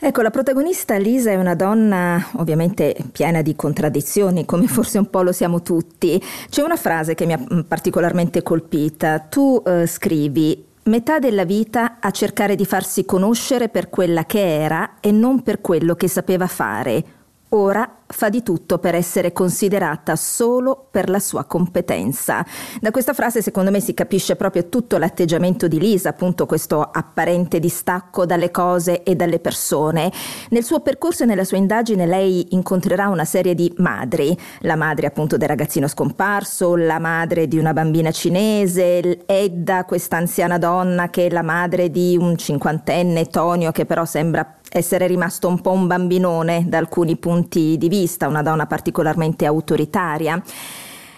Ecco, 0.01 0.23
la 0.23 0.31
protagonista 0.31 0.97
Lisa 0.97 1.31
è 1.31 1.37
una 1.37 1.55
donna 1.55 2.25
ovviamente 2.35 2.97
piena 3.13 3.43
di 3.43 3.55
contraddizioni, 3.55 4.45
come 4.45 4.67
forse 4.69 4.99
un 4.99 5.09
po' 5.09 5.23
lo 5.23 5.31
siamo 5.31 5.63
tutti. 5.63 6.21
C'è 6.51 6.63
una 6.63 6.77
frase 6.77 7.15
che 7.15 7.27
mi 7.27 7.33
ha 7.33 7.39
mm, 7.39 7.61
particolarmente 7.61 8.43
colpita. 8.43 9.21
Tu 9.21 9.63
eh, 9.65 9.87
scrivi 9.87 10.67
metà 10.85 11.21
della 11.21 11.45
vita 11.45 11.99
a 12.01 12.11
cercare 12.11 12.57
di 12.57 12.65
farsi 12.65 13.05
conoscere 13.05 13.69
per 13.69 13.89
quella 13.89 14.25
che 14.25 14.41
era 14.41 14.95
e 14.99 15.13
non 15.13 15.43
per 15.43 15.61
quello 15.61 15.95
che 15.95 16.09
sapeva 16.09 16.49
fare. 16.49 17.05
Ora 17.51 17.98
fa 18.11 18.29
di 18.29 18.43
tutto 18.43 18.79
per 18.79 18.95
essere 18.95 19.33
considerata 19.33 20.17
solo 20.17 20.89
per 20.91 21.11
la 21.11 21.19
sua 21.19 21.45
competenza. 21.45 22.45
Da 22.81 22.91
questa 22.91 23.13
frase 23.13 23.43
secondo 23.43 23.71
me 23.71 23.81
si 23.81 23.95
capisce 23.95 24.35
proprio 24.37 24.69
tutto 24.69 24.97
l'atteggiamento 24.97 25.69
di 25.69 25.79
Lisa, 25.79 26.09
appunto 26.11 26.47
questo 26.47 26.81
apparente 26.81 27.61
distacco 27.61 28.25
dalle 28.25 28.51
cose 28.51 29.03
e 29.03 29.15
dalle 29.15 29.39
persone. 29.39 30.11
Nel 30.51 30.65
suo 30.65 30.81
percorso 30.81 31.23
e 31.23 31.27
nella 31.27 31.45
sua 31.45 31.59
indagine 31.59 32.07
lei 32.07 32.49
incontrerà 32.51 33.09
una 33.09 33.25
serie 33.25 33.55
di 33.55 33.73
madri, 33.77 34.37
la 34.61 34.77
madre 34.77 35.07
appunto 35.07 35.37
del 35.37 35.49
ragazzino 35.49 35.87
scomparso, 35.87 36.77
la 36.77 36.99
madre 36.99 37.47
di 37.47 37.59
una 37.59 37.73
bambina 37.73 38.11
cinese, 38.11 39.27
Edda, 39.27 39.85
questa 39.85 40.17
anziana 40.17 40.59
donna 40.59 41.11
che 41.11 41.27
è 41.27 41.31
la 41.31 41.43
madre 41.43 41.91
di 41.91 42.17
un 42.19 42.37
cinquantenne, 42.37 43.27
Tonio, 43.27 43.71
che 43.71 43.85
però 43.85 44.05
sembra 44.05 44.59
essere 44.71 45.07
rimasto 45.07 45.49
un 45.49 45.61
po' 45.61 45.71
un 45.71 45.87
bambinone 45.87 46.65
da 46.69 46.79
alcuni 46.79 47.17
punti 47.17 47.77
di 47.79 47.89
vista, 47.89 47.98
una 48.27 48.43
donna 48.43 48.67
particolarmente 48.67 49.47
autoritaria. 49.47 50.43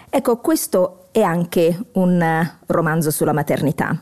Ecco, 0.09 0.37
questo 0.37 1.07
è 1.11 1.21
anche 1.21 1.77
un 1.93 2.49
romanzo 2.67 3.11
sulla 3.11 3.33
maternità. 3.33 4.01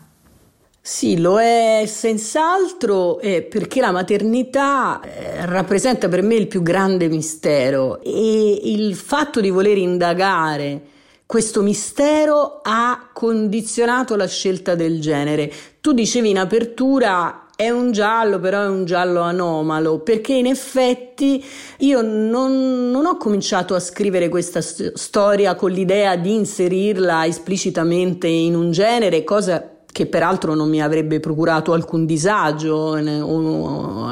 Sì, 0.81 1.19
lo 1.19 1.39
è 1.39 1.83
senz'altro 1.85 3.19
eh, 3.19 3.43
perché 3.43 3.81
la 3.81 3.91
maternità 3.91 5.01
eh, 5.01 5.45
rappresenta 5.45 6.07
per 6.07 6.21
me 6.23 6.35
il 6.35 6.47
più 6.47 6.61
grande 6.61 7.09
mistero 7.09 8.01
e 8.01 8.61
il 8.63 8.95
fatto 8.95 9.41
di 9.41 9.49
voler 9.49 9.77
indagare 9.77 10.81
questo 11.29 11.61
mistero 11.61 12.61
ha 12.63 13.09
condizionato 13.13 14.15
la 14.15 14.25
scelta 14.25 14.73
del 14.73 14.99
genere. 14.99 15.51
Tu 15.79 15.93
dicevi 15.93 16.31
in 16.31 16.39
apertura 16.39 17.45
è 17.59 17.69
un 17.69 17.91
giallo, 17.91 18.39
però 18.39 18.63
è 18.63 18.69
un 18.69 18.85
giallo 18.85 19.19
anomalo, 19.19 19.99
perché 19.99 20.31
in 20.31 20.45
effetti 20.45 21.43
io 21.79 22.01
non, 22.01 22.89
non 22.89 23.05
ho 23.05 23.17
cominciato 23.17 23.75
a 23.75 23.81
scrivere 23.81 24.29
questa 24.29 24.61
st- 24.61 24.93
storia 24.93 25.55
con 25.55 25.69
l'idea 25.69 26.15
di 26.15 26.35
inserirla 26.35 27.25
esplicitamente 27.25 28.27
in 28.27 28.55
un 28.55 28.71
genere, 28.71 29.25
cosa 29.25 29.78
che 29.99 30.05
peraltro 30.05 30.53
non 30.53 30.69
mi 30.69 30.81
avrebbe 30.81 31.19
procurato 31.19 31.73
alcun 31.73 32.05
disagio. 32.05 32.95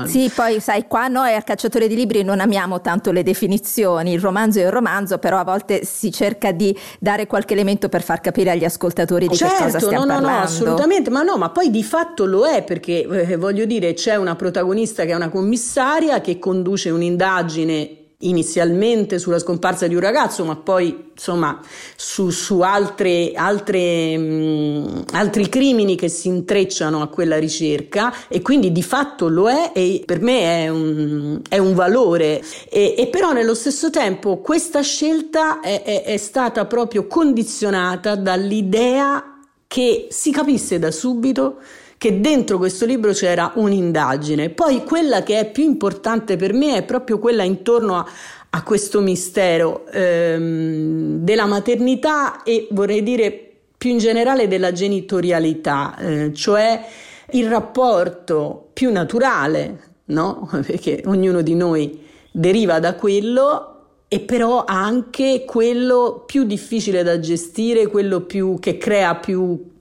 Sì, 0.06 0.30
poi 0.36 0.60
sai, 0.60 0.86
qua 0.86 1.08
noi 1.08 1.34
al 1.34 1.46
cacciatore 1.46 1.88
di 1.88 1.96
libri 1.96 2.24
non 2.24 2.42
amiamo 2.42 2.82
tanto 2.82 3.14
le 3.14 3.24
definizioni, 3.24 4.12
il 4.12 4.20
romanzo 4.20 4.60
è 4.60 4.66
un 4.66 4.72
romanzo, 4.72 5.18
però 5.18 5.38
a 5.38 5.46
volte 5.46 5.86
si 5.86 6.12
cerca 6.12 6.52
di 6.52 6.78
dare 7.00 7.26
qualche 7.26 7.54
elemento 7.54 7.88
per 7.88 8.02
far 8.02 8.20
capire 8.20 8.52
agli 8.52 8.66
ascoltatori 8.66 9.30
di 9.30 9.36
certo, 9.38 9.56
che 9.56 9.64
cosa 9.64 9.80
stiamo 9.80 10.04
no, 10.04 10.14
parlando. 10.14 10.30
No, 10.30 10.38
no, 10.40 10.44
assolutamente, 10.44 11.10
ma 11.10 11.24
no, 11.24 11.38
ma 11.38 11.52
poi 11.52 11.72
di 11.72 11.84
fatto 11.84 12.26
lo 12.26 12.46
è 12.46 12.66
perché 12.66 13.08
eh, 13.08 13.38
voglio 13.38 13.64
dire 13.64 13.94
c'è 13.94 14.18
una 14.18 14.36
protagonista 14.36 15.06
che 15.06 15.12
è 15.12 15.16
una 15.16 15.30
commissaria 15.30 16.20
che 16.20 16.38
conduce 16.38 16.90
un'indagine 16.90 18.07
inizialmente 18.22 19.20
sulla 19.20 19.38
scomparsa 19.38 19.86
di 19.86 19.94
un 19.94 20.02
ragazzo, 20.02 20.44
ma 20.44 20.56
poi 20.56 21.12
insomma 21.14 21.60
su, 21.96 22.32
su 22.32 22.62
altre, 22.62 23.32
altre, 23.36 24.18
mh, 24.18 25.04
altri 25.12 25.48
crimini 25.50 25.96
che 25.96 26.10
si 26.10 26.28
intrecciano 26.28 27.02
a 27.02 27.10
quella 27.10 27.38
ricerca 27.38 28.12
e 28.28 28.42
quindi 28.42 28.72
di 28.72 28.82
fatto 28.82 29.28
lo 29.28 29.50
è 29.50 29.72
e 29.76 30.02
per 30.04 30.20
me 30.22 30.64
è 30.64 30.70
un, 30.70 31.42
è 31.48 31.60
un 31.60 31.76
valore. 31.76 32.42
E, 32.70 32.96
e, 32.98 33.08
però 33.08 33.34
nello 33.34 33.54
stesso 33.54 33.92
tempo 33.92 34.38
questa 34.38 34.82
scelta 34.82 35.60
è, 35.60 35.84
è, 35.84 36.04
è 36.04 36.18
stata 36.18 36.66
proprio 36.66 37.06
condizionata 37.06 38.16
dall'idea 38.16 39.42
che 39.68 40.08
si 40.10 40.32
capisse 40.32 40.80
da 40.80 40.90
subito 40.90 41.58
che 41.98 42.22
dentro 42.22 42.58
questo 42.58 42.86
libro 42.86 43.12
c'era 43.12 43.54
un'indagine. 43.56 44.50
Poi 44.50 44.84
quella 44.84 45.24
che 45.24 45.40
è 45.40 45.52
più 45.52 45.64
importante 45.64 46.36
per 46.36 46.54
me 46.54 46.78
è 46.78 46.84
proprio 46.84 47.18
quella 47.18 47.44
intorno 47.44 47.96
a, 47.96 48.06
a 48.52 48.64
questo 48.64 49.02
mistero 49.02 49.88
ehm, 49.88 51.24
della 51.24 51.46
maternità 51.46 52.44
e 52.44 52.68
vorrei 52.72 53.02
dire 53.02 53.42
più 53.78 53.92
in 53.92 53.98
generale 53.98 54.48
della 54.48 54.72
genitorialità, 54.72 55.98
eh, 55.98 56.34
cioè 56.34 56.86
il 57.32 57.50
rapporto 57.50 58.70
più 58.74 58.92
naturale, 58.92 59.96
no? 60.06 60.50
Perché 60.66 61.04
ognuno 61.06 61.42
di 61.42 61.56
noi 61.56 62.06
deriva 62.32 62.80
da 62.80 62.96
quello 62.96 63.74
e 64.08 64.20
però 64.22 64.64
anche 64.66 65.44
quello 65.46 66.24
più 66.26 66.44
difficile 66.44 67.04
da 67.04 67.20
gestire, 67.20 67.88
quello 67.88 68.22
più, 68.22 68.58
che 68.60 68.78
crea 68.78 69.16
più 69.16 69.76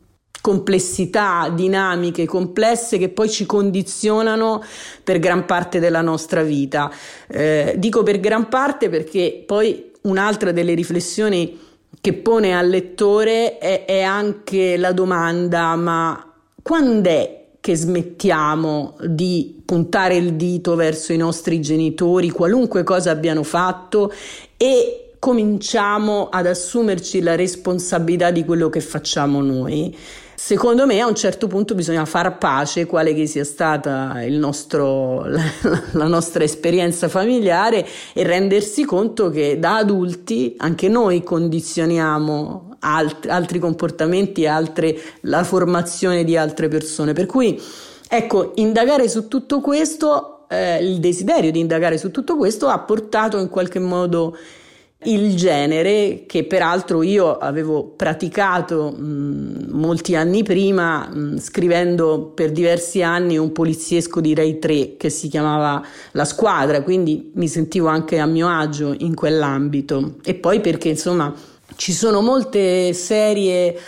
complessità, 0.46 1.52
dinamiche 1.52 2.24
complesse 2.24 2.98
che 2.98 3.08
poi 3.08 3.28
ci 3.28 3.46
condizionano 3.46 4.62
per 5.02 5.18
gran 5.18 5.44
parte 5.44 5.80
della 5.80 6.02
nostra 6.02 6.44
vita. 6.44 6.88
Eh, 7.26 7.74
dico 7.76 8.04
per 8.04 8.20
gran 8.20 8.48
parte 8.48 8.88
perché 8.88 9.42
poi 9.44 9.90
un'altra 10.02 10.52
delle 10.52 10.74
riflessioni 10.74 11.58
che 12.00 12.12
pone 12.12 12.56
al 12.56 12.68
lettore 12.68 13.58
è, 13.58 13.86
è 13.86 14.02
anche 14.02 14.76
la 14.76 14.92
domanda 14.92 15.74
ma 15.74 16.32
quando 16.62 17.08
è 17.08 17.44
che 17.58 17.74
smettiamo 17.74 18.98
di 19.04 19.60
puntare 19.64 20.14
il 20.14 20.34
dito 20.34 20.76
verso 20.76 21.12
i 21.12 21.16
nostri 21.16 21.60
genitori, 21.60 22.30
qualunque 22.30 22.84
cosa 22.84 23.10
abbiano 23.10 23.42
fatto, 23.42 24.12
e 24.56 25.14
cominciamo 25.18 26.28
ad 26.28 26.46
assumerci 26.46 27.20
la 27.20 27.34
responsabilità 27.34 28.30
di 28.30 28.44
quello 28.44 28.68
che 28.68 28.80
facciamo 28.80 29.42
noi. 29.42 29.92
Secondo 30.38 30.84
me 30.84 31.00
a 31.00 31.06
un 31.06 31.14
certo 31.14 31.46
punto 31.46 31.74
bisogna 31.74 32.04
far 32.04 32.36
pace, 32.36 32.84
quale 32.84 33.14
che 33.14 33.26
sia 33.26 33.42
stata 33.42 34.20
nostro, 34.28 35.24
la, 35.26 35.42
la, 35.92 36.06
nostra 36.06 36.44
esperienza 36.44 37.08
familiare 37.08 37.86
e 38.12 38.22
rendersi 38.22 38.84
conto 38.84 39.30
che 39.30 39.58
da 39.58 39.76
adulti 39.76 40.54
anche 40.58 40.88
noi 40.88 41.22
condizioniamo 41.22 42.76
alt, 42.80 43.26
altri 43.30 43.58
comportamenti, 43.58 44.46
altre, 44.46 45.00
la 45.22 45.42
formazione 45.42 46.22
di 46.22 46.36
altre 46.36 46.68
persone. 46.68 47.14
Per 47.14 47.24
cui 47.24 47.58
ecco, 48.06 48.52
indagare 48.56 49.08
su 49.08 49.28
tutto 49.28 49.60
questo, 49.62 50.44
eh, 50.48 50.84
il 50.84 51.00
desiderio 51.00 51.50
di 51.50 51.60
indagare 51.60 51.96
su 51.96 52.10
tutto 52.10 52.36
questo 52.36 52.68
ha 52.68 52.78
portato 52.80 53.38
in 53.38 53.48
qualche 53.48 53.78
modo 53.78 54.36
il 55.04 55.36
genere 55.36 56.24
che 56.26 56.44
peraltro 56.44 57.02
io 57.02 57.36
avevo 57.36 57.84
praticato 57.84 58.90
mh, 58.90 59.66
molti 59.70 60.16
anni 60.16 60.42
prima 60.42 61.06
mh, 61.06 61.38
scrivendo 61.38 62.32
per 62.34 62.50
diversi 62.50 63.02
anni 63.02 63.36
un 63.36 63.52
poliziesco 63.52 64.20
di 64.20 64.34
Rai 64.34 64.58
3 64.58 64.96
che 64.96 65.10
si 65.10 65.28
chiamava 65.28 65.84
La 66.12 66.24
Squadra, 66.24 66.82
quindi 66.82 67.30
mi 67.34 67.46
sentivo 67.46 67.88
anche 67.88 68.18
a 68.18 68.26
mio 68.26 68.48
agio 68.48 68.94
in 68.98 69.14
quell'ambito. 69.14 70.14
E 70.24 70.34
poi 70.34 70.60
perché 70.60 70.88
insomma 70.88 71.32
ci 71.76 71.92
sono 71.92 72.22
molte 72.22 72.92
serie 72.94 73.78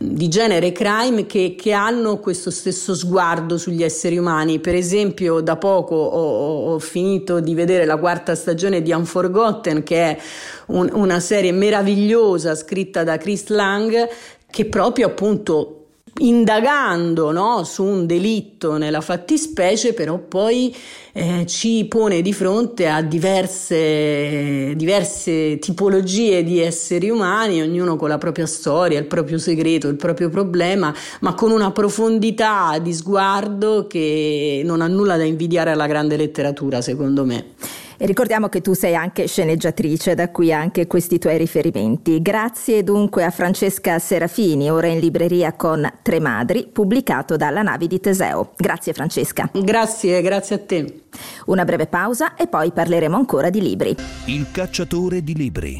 di 0.00 0.28
genere 0.28 0.70
crime 0.70 1.26
che, 1.26 1.56
che, 1.58 1.72
hanno 1.72 2.20
questo 2.20 2.52
stesso 2.52 2.94
sguardo 2.94 3.58
sugli 3.58 3.82
esseri 3.82 4.16
umani. 4.16 4.60
Per 4.60 4.76
esempio, 4.76 5.40
da 5.40 5.56
poco 5.56 5.96
ho, 5.96 6.72
ho 6.72 6.78
finito 6.78 7.40
di 7.40 7.52
vedere 7.54 7.84
la 7.84 7.96
quarta 7.96 8.36
stagione 8.36 8.80
di 8.80 8.92
Unforgotten, 8.92 9.82
che 9.82 9.96
è 9.96 10.18
un, 10.66 10.88
una 10.92 11.18
serie 11.18 11.50
meravigliosa 11.50 12.54
scritta 12.54 13.02
da 13.02 13.16
Chris 13.18 13.48
Lang, 13.48 14.08
che 14.48 14.66
proprio 14.66 15.08
appunto 15.08 15.77
indagando 16.18 17.30
no, 17.32 17.64
su 17.64 17.84
un 17.84 18.06
delitto 18.06 18.76
nella 18.76 19.00
fattispecie, 19.00 19.92
però 19.92 20.18
poi 20.18 20.74
eh, 21.12 21.44
ci 21.46 21.84
pone 21.88 22.22
di 22.22 22.32
fronte 22.32 22.88
a 22.88 23.02
diverse, 23.02 24.74
diverse 24.76 25.58
tipologie 25.58 26.42
di 26.42 26.60
esseri 26.60 27.10
umani, 27.10 27.60
ognuno 27.60 27.96
con 27.96 28.08
la 28.08 28.18
propria 28.18 28.46
storia, 28.46 28.98
il 28.98 29.06
proprio 29.06 29.38
segreto, 29.38 29.88
il 29.88 29.96
proprio 29.96 30.28
problema, 30.28 30.94
ma 31.20 31.34
con 31.34 31.50
una 31.50 31.70
profondità 31.70 32.78
di 32.78 32.92
sguardo 32.92 33.86
che 33.86 34.62
non 34.64 34.80
ha 34.80 34.86
nulla 34.86 35.16
da 35.16 35.24
invidiare 35.24 35.70
alla 35.70 35.86
grande 35.86 36.16
letteratura, 36.16 36.80
secondo 36.80 37.24
me. 37.24 37.86
E 38.00 38.06
ricordiamo 38.06 38.48
che 38.48 38.60
tu 38.60 38.74
sei 38.74 38.94
anche 38.94 39.26
sceneggiatrice, 39.26 40.14
da 40.14 40.30
qui 40.30 40.52
anche 40.52 40.86
questi 40.86 41.18
tuoi 41.18 41.36
riferimenti. 41.36 42.22
Grazie 42.22 42.84
dunque 42.84 43.24
a 43.24 43.30
Francesca 43.30 43.98
Serafini, 43.98 44.70
ora 44.70 44.86
in 44.86 45.00
libreria 45.00 45.52
con 45.54 45.84
Tre 46.00 46.20
Madri, 46.20 46.68
pubblicato 46.72 47.36
dalla 47.36 47.62
Navi 47.62 47.88
di 47.88 47.98
Teseo. 47.98 48.52
Grazie 48.56 48.92
Francesca. 48.92 49.50
Grazie, 49.52 50.22
grazie 50.22 50.54
a 50.54 50.58
te. 50.60 51.02
Una 51.46 51.64
breve 51.64 51.88
pausa 51.88 52.36
e 52.36 52.46
poi 52.46 52.70
parleremo 52.70 53.16
ancora 53.16 53.50
di 53.50 53.60
libri. 53.60 53.96
Il 54.26 54.46
cacciatore 54.52 55.24
di 55.24 55.34
libri. 55.34 55.78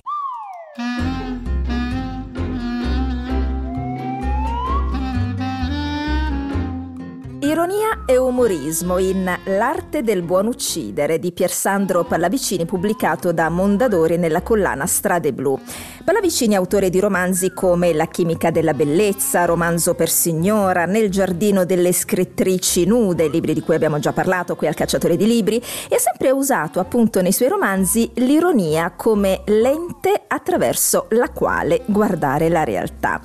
Ironia 7.69 8.05
e 8.07 8.17
umorismo 8.17 8.97
in 8.97 9.31
L'arte 9.45 10.03
del 10.03 10.23
buon 10.23 10.47
uccidere 10.47 11.19
di 11.19 11.33
Piersandro 11.33 12.03
Pallavicini 12.05 12.65
pubblicato 12.65 13.31
da 13.31 13.51
Mondadori 13.51 14.17
nella 14.17 14.41
collana 14.41 14.87
Strade 14.87 15.35
Blu. 15.35 15.61
Pallavicini 16.03 16.55
è 16.55 16.57
autore 16.57 16.89
di 16.89 16.99
romanzi 16.99 17.53
come 17.53 17.93
La 17.93 18.07
chimica 18.07 18.51
della 18.51 18.73
bellezza, 18.73 19.45
Romanzo 19.45 19.93
per 19.93 20.09
signora, 20.09 20.87
Nel 20.87 21.11
giardino 21.11 21.67
delle 21.67 21.93
scrittrici 21.93 22.87
nude, 22.87 23.29
libri 23.29 23.53
di 23.53 23.61
cui 23.61 23.75
abbiamo 23.75 23.99
già 23.99 24.15
parlato 24.15 24.57
qui 24.57 24.67
al 24.67 24.75
Cacciatore 24.75 25.19
di 25.19 25.27
Libri, 25.27 25.63
e 25.91 25.95
ha 25.95 25.99
sempre 25.99 26.31
usato 26.31 26.81
appunto 26.81 27.21
nei 27.21 27.33
suoi 27.33 27.51
romanzi 27.51 28.11
l'ironia 28.15 28.95
come 28.97 29.43
lente 29.45 30.23
attraverso 30.27 31.05
la 31.11 31.29
quale 31.29 31.83
guardare 31.85 32.49
la 32.49 32.65
realtà. 32.65 33.21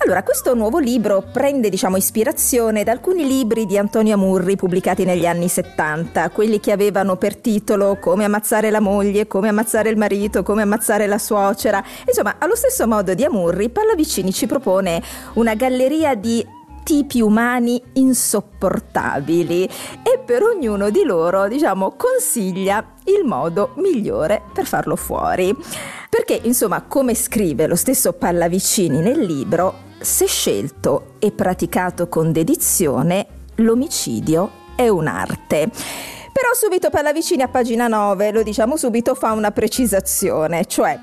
Allora, 0.00 0.22
questo 0.22 0.54
nuovo 0.54 0.78
libro 0.78 1.24
prende, 1.32 1.68
diciamo, 1.68 1.96
ispirazione 1.96 2.84
da 2.84 2.92
alcuni 2.92 3.26
libri 3.26 3.66
di 3.66 3.76
Antonio 3.76 4.14
Amurri 4.14 4.54
pubblicati 4.54 5.04
negli 5.04 5.26
anni 5.26 5.48
70, 5.48 6.30
quelli 6.30 6.60
che 6.60 6.70
avevano 6.70 7.16
per 7.16 7.36
titolo 7.36 7.98
Come 8.00 8.24
ammazzare 8.24 8.70
la 8.70 8.78
moglie, 8.78 9.26
come 9.26 9.48
ammazzare 9.48 9.90
il 9.90 9.96
marito, 9.96 10.44
come 10.44 10.62
ammazzare 10.62 11.08
la 11.08 11.18
suocera. 11.18 11.82
Insomma, 12.06 12.36
allo 12.38 12.54
stesso 12.54 12.86
modo 12.86 13.12
di 13.12 13.24
Amurri, 13.24 13.70
Pallavicini 13.70 14.32
ci 14.32 14.46
propone 14.46 15.02
una 15.34 15.54
galleria 15.54 16.14
di 16.14 16.46
tipi 16.84 17.20
umani 17.20 17.82
insopportabili 17.94 19.64
e 19.64 20.20
per 20.24 20.42
ognuno 20.42 20.90
di 20.90 21.02
loro, 21.02 21.48
diciamo, 21.48 21.96
consiglia 21.96 22.94
il 23.04 23.26
modo 23.26 23.72
migliore 23.76 24.42
per 24.54 24.64
farlo 24.64 24.94
fuori. 24.94 25.54
Perché, 26.08 26.38
insomma, 26.44 26.82
come 26.82 27.14
scrive 27.14 27.66
lo 27.66 27.76
stesso 27.76 28.12
Pallavicini 28.12 29.00
nel 29.00 29.18
libro, 29.18 29.86
se 30.00 30.26
scelto 30.26 31.14
e 31.18 31.32
praticato 31.32 32.08
con 32.08 32.32
dedizione, 32.32 33.26
l'omicidio 33.56 34.50
è 34.76 34.88
un'arte. 34.88 35.70
Però 36.38 36.54
subito 36.54 36.88
Pallavicini 36.88 37.42
a 37.42 37.48
pagina 37.48 37.88
9, 37.88 38.30
lo 38.30 38.42
diciamo 38.44 38.76
subito, 38.76 39.16
fa 39.16 39.32
una 39.32 39.50
precisazione, 39.50 40.66
cioè 40.66 40.96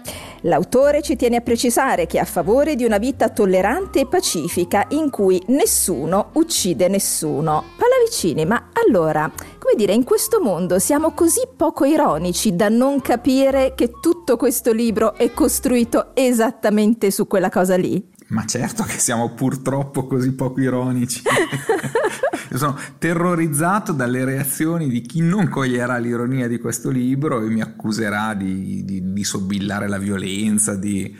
l'autore 0.43 1.01
ci 1.01 1.17
tiene 1.17 1.35
a 1.35 1.41
precisare 1.41 2.05
che 2.05 2.19
è 2.19 2.21
a 2.21 2.25
favore 2.25 2.75
di 2.75 2.85
una 2.85 2.99
vita 2.99 3.27
tollerante 3.27 3.99
e 3.99 4.07
pacifica 4.07 4.85
in 4.91 5.09
cui 5.09 5.43
nessuno 5.47 6.29
uccide 6.35 6.87
nessuno. 6.87 7.65
Pallavicini, 7.77 8.45
ma 8.45 8.69
allora, 8.87 9.29
come 9.59 9.73
dire, 9.75 9.91
in 9.91 10.05
questo 10.05 10.39
mondo 10.39 10.79
siamo 10.79 11.11
così 11.11 11.41
poco 11.53 11.83
ironici 11.83 12.55
da 12.55 12.69
non 12.69 13.01
capire 13.01 13.73
che 13.75 13.91
tutto 13.99 14.37
questo 14.37 14.71
libro 14.71 15.15
è 15.15 15.31
costruito 15.33 16.11
esattamente 16.13 17.11
su 17.11 17.27
quella 17.27 17.49
cosa 17.49 17.75
lì? 17.75 18.13
Ma 18.27 18.45
certo 18.45 18.83
che 18.83 18.97
siamo 18.97 19.33
purtroppo 19.33 20.07
così 20.07 20.31
poco 20.33 20.59
ironici. 20.59 21.21
Io 22.51 22.57
sono 22.57 22.77
terrorizzato 22.97 23.91
dalle 23.91 24.23
reazioni 24.23 24.87
di 24.87 25.01
chi 25.01 25.21
non 25.21 25.47
coglierà 25.49 25.97
l'ironia 25.97 26.47
di 26.47 26.57
questo 26.57 26.89
libro 26.89 27.41
e 27.41 27.49
mi 27.49 27.61
accuserà 27.61 28.33
di, 28.33 28.83
di, 28.85 29.13
di 29.13 29.23
sobillare 29.23 29.87
la 29.87 29.97
violenza, 29.97 30.75
di, 30.75 31.15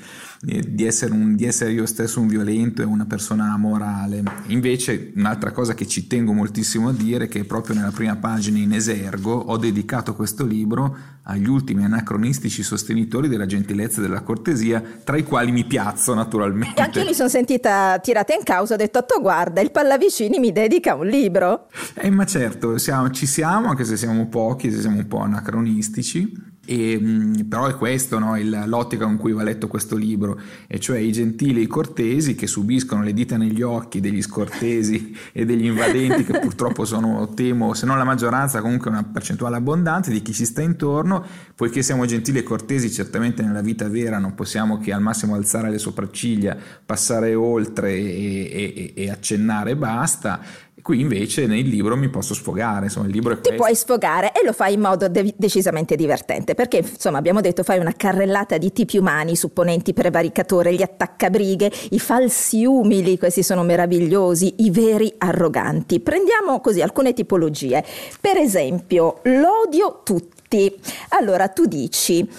di 0.45 0.85
essere, 0.85 1.11
un, 1.11 1.35
di 1.35 1.45
essere, 1.45 1.71
io 1.71 1.85
stesso 1.87 2.19
un 2.19 2.27
violento 2.27 2.81
e 2.81 2.85
una 2.85 3.05
persona 3.05 3.51
amorale. 3.51 4.23
Invece, 4.47 5.11
un'altra 5.15 5.51
cosa 5.51 5.73
che 5.73 5.87
ci 5.87 6.05
tengo 6.05 6.33
moltissimo 6.33 6.89
a 6.89 6.93
dire 6.93 7.25
è 7.25 7.27
che 7.27 7.43
proprio 7.45 7.75
nella 7.75 7.91
prima 7.91 8.15
pagina 8.15 8.59
in 8.59 8.71
esergo 8.71 9.33
ho 9.33 9.57
dedicato 9.57 10.13
questo 10.15 10.45
libro 10.45 10.95
agli 11.23 11.47
ultimi 11.47 11.83
anacronistici 11.83 12.61
sostenitori 12.61 13.27
della 13.27 13.47
gentilezza 13.47 13.99
e 13.99 14.03
della 14.03 14.21
cortesia, 14.21 14.83
tra 15.03 15.17
i 15.17 15.23
quali 15.23 15.51
mi 15.51 15.65
piazzo 15.65 16.13
naturalmente. 16.13 16.79
E 16.79 16.83
anche 16.83 16.99
io 16.99 17.05
mi 17.05 17.15
sono 17.15 17.29
sentita 17.29 17.97
tirata 17.99 18.33
in 18.35 18.43
causa, 18.43 18.75
ho 18.75 18.77
detto, 18.77 18.99
Otto 18.99 19.19
guarda, 19.21 19.61
il 19.61 19.71
Pallavicini 19.71 20.37
mi 20.37 20.51
dedica 20.51 20.93
un 20.93 21.07
libro. 21.07 21.67
Eh, 21.95 22.11
ma 22.11 22.25
certo, 22.25 22.77
siamo, 22.77 23.09
ci 23.09 23.25
siamo, 23.25 23.69
anche 23.69 23.83
se 23.83 23.97
siamo 23.97 24.27
pochi, 24.27 24.71
se 24.71 24.81
siamo 24.81 24.99
un 24.99 25.07
po' 25.07 25.19
anacronistici, 25.19 26.53
e, 26.65 26.99
mm, 26.99 27.33
però 27.47 27.67
è 27.67 27.75
questo 27.75 28.19
no, 28.19 28.37
il, 28.37 28.63
l'ottica 28.65 29.05
con 29.05 29.17
cui 29.17 29.31
va 29.31 29.43
letto 29.43 29.67
questo 29.67 29.95
libro, 29.95 30.39
e 30.67 30.79
cioè 30.79 30.97
i 30.97 31.11
gentili 31.11 31.59
e 31.59 31.63
i 31.63 31.67
cortesi 31.67 32.35
che 32.35 32.47
subiscono 32.47 33.03
le 33.03 33.13
dita 33.13 33.37
negli 33.37 33.61
occhi 33.61 33.99
degli 33.99 34.21
scortesi 34.21 35.15
e 35.31 35.45
degli 35.45 35.65
invadenti, 35.65 36.23
che 36.23 36.39
purtroppo 36.39 36.85
sono, 36.85 37.29
temo, 37.33 37.73
se 37.73 37.85
non 37.85 37.97
la 37.97 38.03
maggioranza, 38.03 38.61
comunque 38.61 38.89
una 38.89 39.03
percentuale 39.03 39.55
abbondante 39.55 40.11
di 40.11 40.21
chi 40.21 40.33
ci 40.33 40.45
sta 40.45 40.61
intorno. 40.61 41.23
Poiché 41.55 41.81
siamo 41.81 42.05
gentili 42.05 42.39
e 42.39 42.43
cortesi, 42.43 42.91
certamente 42.91 43.41
nella 43.41 43.61
vita 43.61 43.87
vera 43.87 44.17
non 44.17 44.35
possiamo 44.35 44.77
che 44.77 44.91
al 44.91 45.01
massimo 45.01 45.35
alzare 45.35 45.69
le 45.69 45.77
sopracciglia, 45.77 46.57
passare 46.85 47.33
oltre 47.33 47.93
e, 47.93 48.93
e, 48.93 48.93
e 48.95 49.09
accennare 49.09 49.71
e 49.71 49.75
basta. 49.75 50.41
Qui 50.85 50.99
invece 50.99 51.47
nel 51.47 51.67
libro 51.67 51.97
mi 51.97 52.09
posso 52.09 52.35
sfogare, 52.35 52.85
insomma 52.85 53.07
il 53.07 53.11
libro 53.11 53.31
è 53.31 53.37
questo. 53.37 53.49
Ti 53.49 53.55
puoi 53.55 53.73
sfogare 53.73 54.31
e 54.33 54.45
lo 54.45 54.53
fai 54.53 54.73
in 54.75 54.81
modo 54.81 55.07
de- 55.07 55.33
decisamente 55.35 55.95
divertente, 55.95 56.53
perché 56.53 56.77
insomma 56.77 57.17
abbiamo 57.17 57.41
detto 57.41 57.63
fai 57.63 57.79
una 57.79 57.93
carrellata 57.97 58.59
di 58.59 58.71
tipi 58.71 58.99
umani, 58.99 59.35
supponenti 59.35 59.93
prevaricatore, 59.93 60.75
gli 60.75 60.83
attaccabrighe, 60.83 61.71
i 61.89 61.97
falsi 61.97 62.65
umili, 62.65 63.17
questi 63.17 63.41
sono 63.41 63.63
meravigliosi, 63.63 64.57
i 64.57 64.69
veri 64.69 65.11
arroganti. 65.17 66.01
Prendiamo 66.01 66.61
così 66.61 66.83
alcune 66.83 67.13
tipologie. 67.13 67.83
Per 68.21 68.37
esempio, 68.37 69.21
l'odio 69.23 70.01
tutti. 70.03 70.71
Allora 71.09 71.47
tu 71.47 71.65
dici 71.65 72.29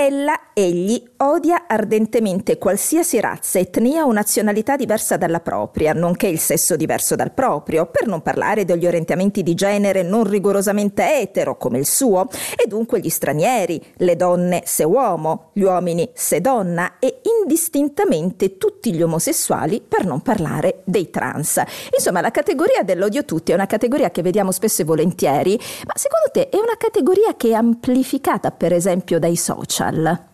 Ella, 0.00 0.52
egli, 0.52 1.02
odia 1.16 1.64
ardentemente 1.66 2.56
qualsiasi 2.56 3.18
razza, 3.18 3.58
etnia 3.58 4.04
o 4.04 4.12
nazionalità 4.12 4.76
diversa 4.76 5.16
dalla 5.16 5.40
propria, 5.40 5.92
nonché 5.92 6.28
il 6.28 6.38
sesso 6.38 6.76
diverso 6.76 7.16
dal 7.16 7.32
proprio, 7.32 7.86
per 7.86 8.06
non 8.06 8.22
parlare 8.22 8.64
degli 8.64 8.86
orientamenti 8.86 9.42
di 9.42 9.54
genere 9.54 10.04
non 10.04 10.22
rigorosamente 10.22 11.20
etero 11.20 11.56
come 11.56 11.78
il 11.78 11.86
suo, 11.86 12.28
e 12.56 12.68
dunque 12.68 13.00
gli 13.00 13.08
stranieri, 13.08 13.84
le 13.96 14.14
donne 14.14 14.62
se 14.66 14.84
uomo, 14.84 15.50
gli 15.52 15.62
uomini 15.62 16.08
se 16.14 16.40
donna 16.40 17.00
e 17.00 17.20
indistintamente 17.42 18.56
tutti 18.56 18.94
gli 18.94 19.02
omosessuali, 19.02 19.82
per 19.86 20.04
non 20.04 20.22
parlare 20.22 20.82
dei 20.84 21.10
trans. 21.10 21.60
Insomma, 21.92 22.20
la 22.20 22.30
categoria 22.30 22.84
dell'odio 22.84 23.24
tutti 23.24 23.50
è 23.50 23.54
una 23.56 23.66
categoria 23.66 24.12
che 24.12 24.22
vediamo 24.22 24.52
spesso 24.52 24.82
e 24.82 24.84
volentieri, 24.84 25.58
ma 25.86 25.94
secondo 25.96 26.30
te 26.30 26.50
è 26.50 26.56
una 26.56 26.76
categoria 26.78 27.34
che 27.36 27.48
è 27.48 27.54
amplificata 27.54 28.52
per 28.52 28.72
esempio 28.72 29.18
dai 29.18 29.34
social? 29.34 29.86
Social. 29.90 30.28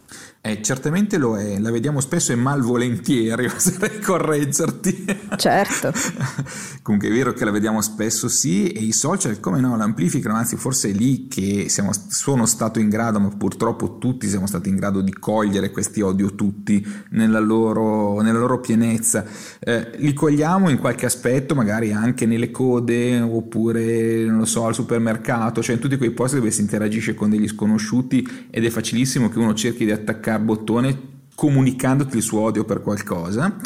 Eh, 0.46 0.60
certamente 0.60 1.16
lo 1.16 1.38
è, 1.38 1.58
la 1.58 1.70
vediamo 1.70 2.00
spesso 2.00 2.32
e 2.32 2.34
malvolentieri, 2.34 3.46
oserei 3.48 3.98
correggerti. 3.98 5.06
Certo. 5.36 5.90
Comunque 6.82 7.08
è 7.08 7.12
vero 7.12 7.32
che 7.32 7.46
la 7.46 7.50
vediamo 7.50 7.80
spesso 7.80 8.28
sì, 8.28 8.68
e 8.68 8.80
i 8.80 8.92
social 8.92 9.40
come 9.40 9.60
no 9.60 9.74
l'amplificano, 9.74 10.34
anzi 10.34 10.56
forse 10.56 10.90
è 10.90 10.92
lì 10.92 11.28
che 11.28 11.70
siamo, 11.70 11.92
sono 12.08 12.44
stato 12.44 12.78
in 12.78 12.90
grado, 12.90 13.20
ma 13.20 13.28
purtroppo 13.28 13.96
tutti 13.96 14.28
siamo 14.28 14.46
stati 14.46 14.68
in 14.68 14.76
grado 14.76 15.00
di 15.00 15.14
cogliere 15.14 15.70
questi 15.70 16.02
odio 16.02 16.34
tutti 16.34 16.86
nella 17.12 17.40
loro, 17.40 18.20
nella 18.20 18.38
loro 18.38 18.60
pienezza. 18.60 19.24
Eh, 19.58 19.92
li 19.96 20.12
cogliamo 20.12 20.68
in 20.68 20.76
qualche 20.76 21.06
aspetto, 21.06 21.54
magari 21.54 21.90
anche 21.94 22.26
nelle 22.26 22.50
code, 22.50 23.18
oppure 23.18 24.26
non 24.26 24.40
lo 24.40 24.44
so, 24.44 24.66
al 24.66 24.74
supermercato, 24.74 25.62
cioè 25.62 25.76
in 25.76 25.80
tutti 25.80 25.96
quei 25.96 26.10
posti 26.10 26.36
dove 26.36 26.50
si 26.50 26.60
interagisce 26.60 27.14
con 27.14 27.30
degli 27.30 27.48
sconosciuti 27.48 28.48
ed 28.50 28.62
è 28.62 28.68
facilissimo 28.68 29.30
che 29.30 29.38
uno 29.38 29.54
cerchi 29.54 29.86
di 29.86 29.90
attaccare 29.90 30.32
bottone 30.38 31.12
comunicandoti 31.34 32.16
il 32.16 32.22
suo 32.22 32.40
odio 32.40 32.64
per 32.64 32.80
qualcosa 32.80 33.56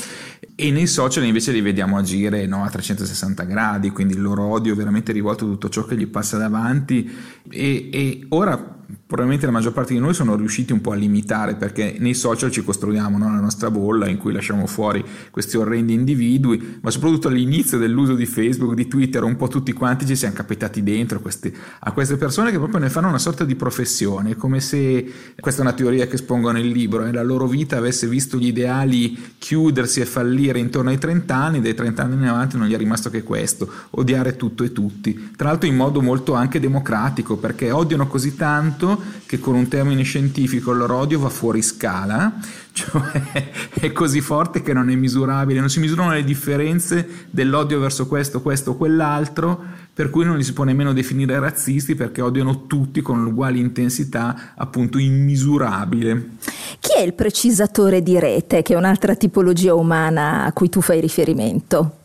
e 0.54 0.70
nei 0.70 0.86
social 0.86 1.24
invece 1.24 1.52
li 1.52 1.60
vediamo 1.60 1.98
agire 1.98 2.46
no, 2.46 2.64
a 2.64 2.68
360 2.68 3.44
gradi 3.44 3.90
quindi 3.90 4.14
il 4.14 4.22
loro 4.22 4.44
odio 4.44 4.74
veramente 4.74 5.12
rivolto 5.12 5.44
a 5.44 5.48
tutto 5.48 5.68
ciò 5.68 5.84
che 5.84 5.96
gli 5.96 6.06
passa 6.06 6.38
davanti 6.38 7.10
e, 7.50 7.88
e 7.92 8.26
ora 8.30 8.77
probabilmente 9.06 9.44
la 9.44 9.52
maggior 9.52 9.72
parte 9.72 9.92
di 9.92 9.98
noi 9.98 10.14
sono 10.14 10.34
riusciti 10.34 10.72
un 10.72 10.80
po' 10.80 10.92
a 10.92 10.94
limitare 10.94 11.56
perché 11.56 11.96
nei 11.98 12.14
social 12.14 12.50
ci 12.50 12.64
costruiamo 12.64 13.18
no, 13.18 13.26
la 13.30 13.40
nostra 13.40 13.70
bolla 13.70 14.08
in 14.08 14.16
cui 14.16 14.32
lasciamo 14.32 14.66
fuori 14.66 15.04
questi 15.30 15.58
orrendi 15.58 15.92
individui, 15.92 16.78
ma 16.80 16.90
soprattutto 16.90 17.28
all'inizio 17.28 17.76
dell'uso 17.76 18.14
di 18.14 18.24
Facebook, 18.24 18.72
di 18.72 18.88
Twitter, 18.88 19.24
un 19.24 19.36
po' 19.36 19.48
tutti 19.48 19.72
quanti 19.72 20.06
ci 20.06 20.16
siamo 20.16 20.34
capitati 20.34 20.82
dentro 20.82 21.20
questi, 21.20 21.54
a 21.80 21.92
queste 21.92 22.16
persone 22.16 22.50
che 22.50 22.56
proprio 22.56 22.80
ne 22.80 22.88
fanno 22.88 23.08
una 23.08 23.18
sorta 23.18 23.44
di 23.44 23.54
professione, 23.56 24.36
come 24.36 24.60
se, 24.60 25.34
questa 25.38 25.60
è 25.60 25.64
una 25.64 25.74
teoria 25.74 26.06
che 26.06 26.14
espongo 26.14 26.50
nel 26.50 26.68
libro, 26.68 27.04
eh, 27.04 27.12
la 27.12 27.22
loro 27.22 27.46
vita 27.46 27.76
avesse 27.76 28.06
visto 28.06 28.38
gli 28.38 28.46
ideali 28.46 29.34
chiudersi 29.36 30.00
e 30.00 30.06
fallire 30.06 30.60
intorno 30.60 30.88
ai 30.88 30.98
30 30.98 31.34
anni, 31.34 31.60
dai 31.60 31.74
30 31.74 32.02
anni 32.02 32.14
in 32.14 32.24
avanti 32.24 32.56
non 32.56 32.66
gli 32.66 32.74
è 32.74 32.78
rimasto 32.78 33.10
che 33.10 33.22
questo, 33.22 33.70
odiare 33.90 34.36
tutto 34.36 34.64
e 34.64 34.72
tutti, 34.72 35.32
tra 35.36 35.48
l'altro 35.48 35.68
in 35.68 35.76
modo 35.76 36.00
molto 36.00 36.32
anche 36.32 36.58
democratico 36.58 37.36
perché 37.36 37.70
odiano 37.70 38.06
così 38.06 38.34
tanto 38.34 38.77
tanto 38.78 39.02
che 39.26 39.40
con 39.40 39.56
un 39.56 39.68
termine 39.68 40.02
scientifico 40.04 40.72
l'odio 40.72 41.18
va 41.18 41.28
fuori 41.28 41.60
scala, 41.60 42.32
cioè 42.72 43.50
è 43.72 43.92
così 43.92 44.20
forte 44.20 44.62
che 44.62 44.72
non 44.72 44.88
è 44.88 44.94
misurabile, 44.94 45.58
non 45.58 45.68
si 45.68 45.80
misurano 45.80 46.12
le 46.12 46.24
differenze 46.24 47.26
dell'odio 47.30 47.80
verso 47.80 48.06
questo, 48.06 48.40
questo 48.40 48.70
o 48.70 48.76
quell'altro, 48.76 49.60
per 49.92 50.10
cui 50.10 50.24
non 50.24 50.36
li 50.36 50.44
si 50.44 50.52
può 50.52 50.62
nemmeno 50.62 50.92
definire 50.92 51.38
razzisti 51.40 51.96
perché 51.96 52.22
odiano 52.22 52.66
tutti 52.66 53.02
con 53.02 53.24
uguale 53.26 53.58
intensità, 53.58 54.52
appunto 54.56 54.98
immisurabile. 54.98 56.36
Chi 56.78 56.92
è 56.96 57.00
il 57.00 57.14
precisatore 57.14 58.00
di 58.00 58.18
rete, 58.20 58.62
che 58.62 58.74
è 58.74 58.76
un'altra 58.76 59.16
tipologia 59.16 59.74
umana 59.74 60.44
a 60.44 60.52
cui 60.52 60.68
tu 60.68 60.80
fai 60.80 61.00
riferimento? 61.00 61.97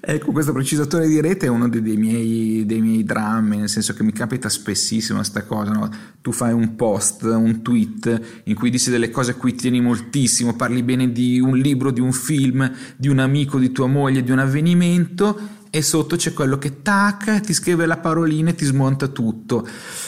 Ecco, 0.00 0.32
questo 0.32 0.52
precisatore 0.52 1.08
di 1.08 1.20
rete 1.20 1.46
è 1.46 1.48
uno 1.48 1.68
dei, 1.68 1.82
dei, 1.82 1.96
miei, 1.96 2.64
dei 2.64 2.80
miei, 2.80 3.04
drammi, 3.04 3.56
nel 3.56 3.68
senso 3.68 3.92
che 3.92 4.02
mi 4.02 4.12
capita 4.12 4.48
spessissimo 4.48 5.18
questa 5.18 5.44
cosa, 5.44 5.72
no? 5.72 5.90
tu 6.20 6.32
fai 6.32 6.52
un 6.52 6.76
post, 6.76 7.22
un 7.22 7.62
tweet 7.62 8.42
in 8.44 8.54
cui 8.54 8.70
dici 8.70 8.90
delle 8.90 9.10
cose 9.10 9.32
a 9.32 9.34
cui 9.34 9.54
tieni 9.54 9.80
moltissimo, 9.80 10.54
parli 10.54 10.82
bene 10.82 11.10
di 11.12 11.40
un 11.40 11.56
libro, 11.56 11.90
di 11.90 12.00
un 12.00 12.12
film, 12.12 12.70
di 12.96 13.08
un 13.08 13.18
amico, 13.18 13.58
di 13.58 13.72
tua 13.72 13.86
moglie, 13.86 14.22
di 14.22 14.30
un 14.30 14.38
avvenimento 14.38 15.56
e 15.70 15.82
sotto 15.82 16.16
c'è 16.16 16.32
quello 16.32 16.58
che 16.58 16.82
tac, 16.82 17.40
ti 17.40 17.52
scrive 17.52 17.86
la 17.86 17.98
parolina 17.98 18.50
e 18.50 18.54
ti 18.54 18.64
smonta 18.64 19.08
tutto. 19.08 19.66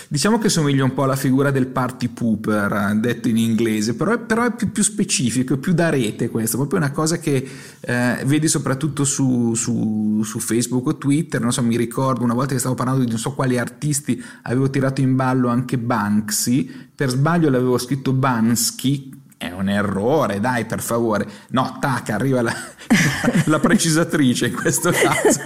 Diciamo 0.08 0.38
che 0.38 0.48
somiglia 0.48 0.84
un 0.84 0.94
po' 0.94 1.04
alla 1.04 1.16
figura 1.16 1.50
del 1.50 1.66
party 1.66 2.08
pooper, 2.08 2.96
detto 2.96 3.28
in 3.28 3.36
inglese, 3.36 3.94
però, 3.94 4.18
però 4.24 4.46
è 4.46 4.54
più, 4.54 4.70
più, 4.72 4.82
specifico, 4.82 5.54
è 5.54 5.58
più 5.58 5.72
da 5.72 5.90
rete 5.90 6.28
questo, 6.30 6.56
proprio 6.56 6.78
una 6.78 6.90
cosa 6.90 7.18
che 7.18 7.46
eh, 7.80 8.22
vedi 8.24 8.48
soprattutto 8.48 9.04
su, 9.04 9.54
su, 9.54 10.22
su, 10.24 10.38
Facebook 10.38 10.86
o 10.86 10.96
Twitter, 10.96 11.40
non 11.40 11.52
so, 11.52 11.62
mi 11.62 11.76
ricordo 11.76 12.24
una 12.24 12.34
volta 12.34 12.54
che 12.54 12.58
stavo 12.58 12.74
parlando 12.74 13.04
di 13.04 13.10
non 13.10 13.18
so 13.18 13.34
quali 13.34 13.58
artisti, 13.58 14.22
avevo 14.42 14.70
tirato 14.70 15.00
in 15.00 15.14
ballo 15.14 15.48
anche 15.48 15.78
Banksy, 15.78 16.88
per 16.94 17.10
sbaglio 17.10 17.50
l'avevo 17.50 17.78
scritto 17.78 18.12
Bansky, 18.12 19.18
è 19.40 19.50
un 19.52 19.70
errore, 19.70 20.38
dai 20.38 20.66
per 20.66 20.82
favore. 20.82 21.26
No, 21.52 21.78
tac, 21.80 22.10
arriva 22.10 22.42
la, 22.42 22.54
la 23.46 23.58
precisatrice 23.58 24.48
in 24.48 24.54
questo 24.54 24.90
caso, 24.90 25.40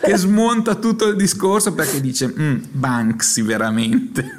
che 0.00 0.16
smonta 0.16 0.76
tutto 0.76 1.06
il 1.08 1.14
discorso 1.14 1.74
perché 1.74 2.00
dice, 2.00 2.26
mm, 2.26 2.62
Banksy 2.70 3.42
veramente. 3.42 4.38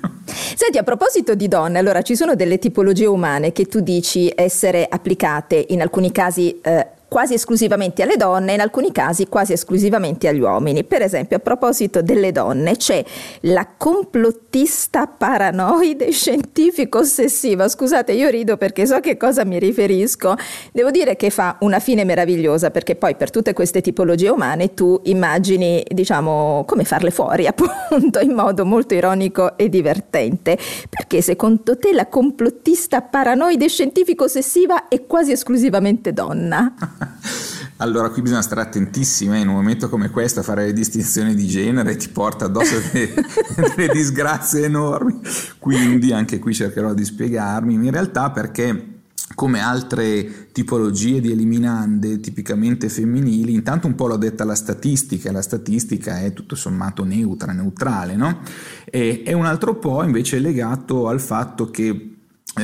Senti, 0.55 0.79
a 0.79 0.83
proposito 0.83 1.35
di 1.35 1.47
donne, 1.47 1.77
allora 1.77 2.01
ci 2.01 2.15
sono 2.15 2.33
delle 2.33 2.57
tipologie 2.57 3.05
umane 3.05 3.51
che 3.51 3.67
tu 3.67 3.79
dici 3.81 4.31
essere 4.35 4.87
applicate 4.89 5.67
in 5.69 5.81
alcuni 5.81 6.11
casi 6.11 6.59
eh, 6.61 6.87
quasi 7.15 7.36
esclusivamente 7.36 8.04
alle 8.04 8.17
donne, 8.17 8.56
in 8.56 8.60
alcuni 8.60 8.91
casi 8.91 9.30
quasi 9.30 9.54
esclusivamente 9.54 10.28
agli 10.28 10.41
uomini. 10.41 10.84
Per 10.84 11.01
esempio, 11.01 11.38
a 11.38 11.39
proposito 11.39 12.01
delle 12.01 12.34
donne, 12.34 12.75
c'è 12.75 13.01
la 13.43 13.65
complottista 13.78 15.08
paranoide 15.08 16.12
scientifico 16.12 16.97
ossessiva. 16.97 17.69
Scusate, 17.69 18.12
io 18.12 18.28
rido 18.28 18.58
perché 18.58 18.86
so 18.86 18.99
che 18.99 19.15
cosa 19.15 19.45
mi 19.45 19.60
riferisco. 19.60 20.36
Devo 20.73 20.91
dire 20.91 21.15
che 21.15 21.30
fa 21.30 21.56
una 21.62 21.80
fine 21.80 22.04
meravigliosa 22.04 22.69
perché 22.69 22.97
poi 22.97 23.15
per 23.15 23.30
tutte 23.30 23.54
queste 23.54 23.80
tipologie 23.80 24.28
umane 24.28 24.73
tu 24.73 24.99
immagini, 25.06 25.86
diciamo, 25.88 26.65
come 26.67 26.84
farle 26.84 27.12
fuori, 27.12 27.47
appunto, 27.47 28.19
in 28.19 28.34
modo 28.34 28.65
molto 28.65 28.93
ironico 28.93 29.58
e 29.58 29.69
divertente. 29.69 30.58
Perché 30.89 31.21
secondo 31.21 31.78
te 31.78 31.93
la 31.93 32.08
complottista 32.08 33.01
paranoide 33.01 33.69
scientifico 33.69 34.25
ossessiva 34.25 34.89
è 34.89 35.06
quasi 35.06 35.32
esclusivamente 35.32 36.12
donna? 36.12 36.73
Allora 37.77 38.09
qui 38.09 38.21
bisogna 38.21 38.41
stare 38.41 38.61
attentissimi, 38.61 39.35
eh, 39.35 39.39
in 39.41 39.49
un 39.49 39.55
momento 39.55 39.89
come 39.89 40.09
questo 40.09 40.39
a 40.39 40.43
fare 40.43 40.67
le 40.67 40.73
distinzioni 40.73 41.35
di 41.35 41.45
genere 41.45 41.97
ti 41.97 42.07
porta 42.07 42.45
addosso 42.45 42.79
delle, 42.91 43.13
delle 43.75 43.93
disgrazie 43.93 44.63
enormi, 44.63 45.19
quindi 45.59 46.13
anche 46.13 46.39
qui 46.39 46.53
cercherò 46.53 46.93
di 46.93 47.03
spiegarmi, 47.03 47.73
in 47.73 47.91
realtà 47.91 48.31
perché 48.31 48.93
come 49.33 49.59
altre 49.59 50.51
tipologie 50.53 51.19
di 51.19 51.31
eliminande 51.31 52.21
tipicamente 52.21 52.87
femminili, 52.87 53.53
intanto 53.53 53.87
un 53.87 53.95
po' 53.95 54.07
l'ho 54.07 54.15
detta 54.15 54.45
la 54.45 54.55
statistica, 54.55 55.33
la 55.33 55.41
statistica 55.41 56.21
è 56.21 56.31
tutto 56.31 56.55
sommato 56.55 57.03
neutra, 57.03 57.51
neutrale, 57.51 58.15
no? 58.15 58.39
E, 58.85 59.23
e 59.25 59.33
un 59.33 59.45
altro 59.45 59.75
po' 59.75 60.01
invece 60.03 60.37
è 60.37 60.39
legato 60.39 61.09
al 61.09 61.19
fatto 61.19 61.69
che 61.69 62.14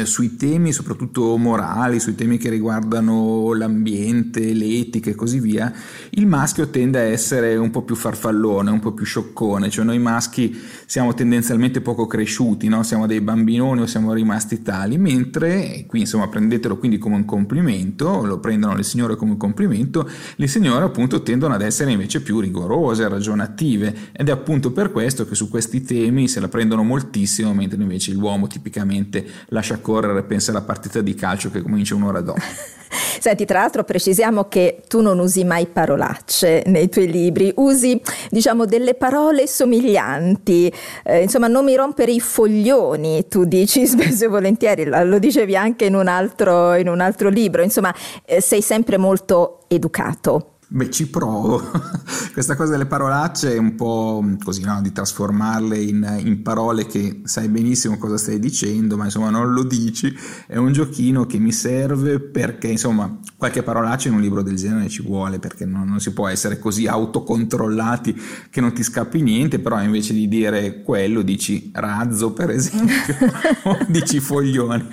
sui 0.06 0.38
temi 0.38 0.72
soprattutto 0.72 1.36
morali, 1.36 2.00
sui 2.00 2.16
temi 2.16 2.38
che 2.38 2.50
riguardano 2.50 3.52
l'ambiente, 3.54 4.54
l'etica 4.54 5.10
e 5.10 5.16
così 5.16 5.40
via, 5.40 5.72
il 6.12 6.26
maschio 6.28 6.70
tende 6.70 7.00
a 7.00 7.04
essere 7.04 7.58
un 7.58 7.72
po' 7.72 7.82
più 7.82 7.96
farfallone, 7.96 8.72
un 8.72 8.80
po' 8.80 8.94
più 8.94 9.04
scioccone, 9.04 9.70
cioè 9.70 9.84
noi 9.84 10.00
maschi 10.00 10.58
siamo 10.86 11.14
tendenzialmente 11.14 11.82
poco 11.82 12.08
cresciuti, 12.08 12.70
no? 12.70 12.84
siamo 12.84 13.06
dei 13.06 13.20
bambinoni 13.20 13.82
o 13.82 13.86
siamo 13.86 14.14
rimasti 14.14 14.62
tali, 14.62 14.98
mentre, 14.98 15.84
qui 15.88 16.00
insomma 16.00 16.30
prendetelo 16.30 16.78
quindi 16.78 16.98
come 16.98 17.16
un 17.16 17.26
complimento, 17.26 18.26
lo 18.26 18.40
prendono 18.40 18.76
le 18.76 18.84
signore 18.84 19.18
come 19.18 19.32
un 19.32 19.38
complimento, 19.38 20.10
le 20.38 20.48
signore 20.48 20.86
appunto 20.86 21.22
tendono 21.22 21.54
ad 21.54 21.62
essere 21.62 21.92
invece 21.92 22.22
più 22.22 22.40
rigorose, 22.40 23.10
ragionative 23.10 24.12
ed 24.14 24.30
è 24.30 24.32
appunto 24.32 24.72
per 24.72 24.92
questo 24.92 25.28
che 25.28 25.36
su 25.36 25.50
questi 25.50 25.82
temi 25.82 26.30
se 26.30 26.40
la 26.40 26.48
prendono 26.48 26.84
moltissimo, 26.84 27.54
mentre 27.54 27.82
invece 27.82 28.14
l'uomo 28.14 28.48
tipicamente 28.48 29.26
lascia 29.50 29.80
correre, 29.82 30.24
pensa 30.24 30.52
alla 30.52 30.62
partita 30.62 31.02
di 31.02 31.14
calcio 31.16 31.50
che 31.52 31.62
comincia 31.62 31.96
un'ora 31.96 32.22
dopo. 32.22 32.40
Senti, 33.20 33.46
tra 33.46 33.60
l'altro 33.60 33.84
precisiamo 33.84 34.48
che 34.48 34.84
tu 34.88 35.02
non 35.02 35.20
usi 35.20 35.44
mai 35.44 35.68
parolacce 35.68 36.64
nei 36.66 36.90
tuoi 36.90 37.10
libri, 37.10 37.52
usi 37.58 38.02
diciamo 38.30 38.66
delle 38.66 38.96
parole 38.96 39.48
somiglianti, 39.48 40.74
eh, 41.04 41.22
insomma 41.22 41.48
non 41.48 41.64
mi 41.64 41.76
rompere 41.76 42.12
i 42.12 42.20
foglioni, 42.20 43.28
tu 43.28 43.46
dici 43.46 43.86
spesso 43.88 44.26
e 44.26 44.28
volentieri, 44.28 44.86
lo 44.86 45.20
dicevi 45.20 45.56
anche 45.56 45.86
in 45.86 45.96
un 45.96 46.08
altro, 46.08 46.74
in 46.74 46.90
un 46.90 47.00
altro 47.00 47.30
libro, 47.30 47.62
insomma 47.62 47.94
eh, 48.26 48.42
sei 48.42 48.62
sempre 48.62 48.98
molto 48.98 49.66
educato. 49.68 50.58
Beh, 50.74 50.90
ci 50.90 51.10
provo. 51.10 51.62
Questa 52.32 52.56
cosa 52.56 52.72
delle 52.72 52.86
parolacce 52.86 53.56
è 53.56 53.58
un 53.58 53.76
po' 53.76 54.24
così, 54.42 54.64
no? 54.64 54.80
Di 54.82 54.94
trasformarle 54.94 55.78
in, 55.78 56.22
in, 56.24 56.42
parole 56.42 56.86
che 56.86 57.20
sai 57.26 57.50
benissimo 57.50 57.98
cosa 57.98 58.18
stai 58.18 58.40
dicendo, 58.40 58.96
ma 58.96 59.04
insomma 59.04 59.30
non 59.30 59.52
lo 59.52 59.64
dici. 59.64 60.16
È 60.48 60.56
un 60.56 60.72
giochino 60.72 61.26
che 61.26 61.40
mi 61.40 61.52
serve 61.52 62.22
perché, 62.22 62.70
insomma, 62.70 63.20
qualche 63.36 63.64
parolaccia 63.64 64.08
in 64.08 64.14
un 64.14 64.22
libro 64.22 64.42
del 64.42 64.56
genere 64.56 64.88
ci 64.88 65.02
vuole, 65.02 65.40
perché 65.40 65.66
non, 65.66 65.90
non 65.90 66.00
si 66.00 66.14
può 66.14 66.30
essere 66.30 66.58
così 66.58 66.88
autocontrollati 66.88 68.16
che 68.50 68.62
non 68.62 68.72
ti 68.72 68.82
scappi 68.82 69.22
niente, 69.22 69.60
però 69.60 69.82
invece 69.82 70.14
di 70.14 70.30
dire 70.30 70.84
quello 70.84 71.22
dici 71.22 71.70
razzo, 71.74 72.32
per 72.32 72.50
esempio, 72.50 72.96
o 73.64 73.78
dici 73.90 74.22
foglioni. 74.22 74.88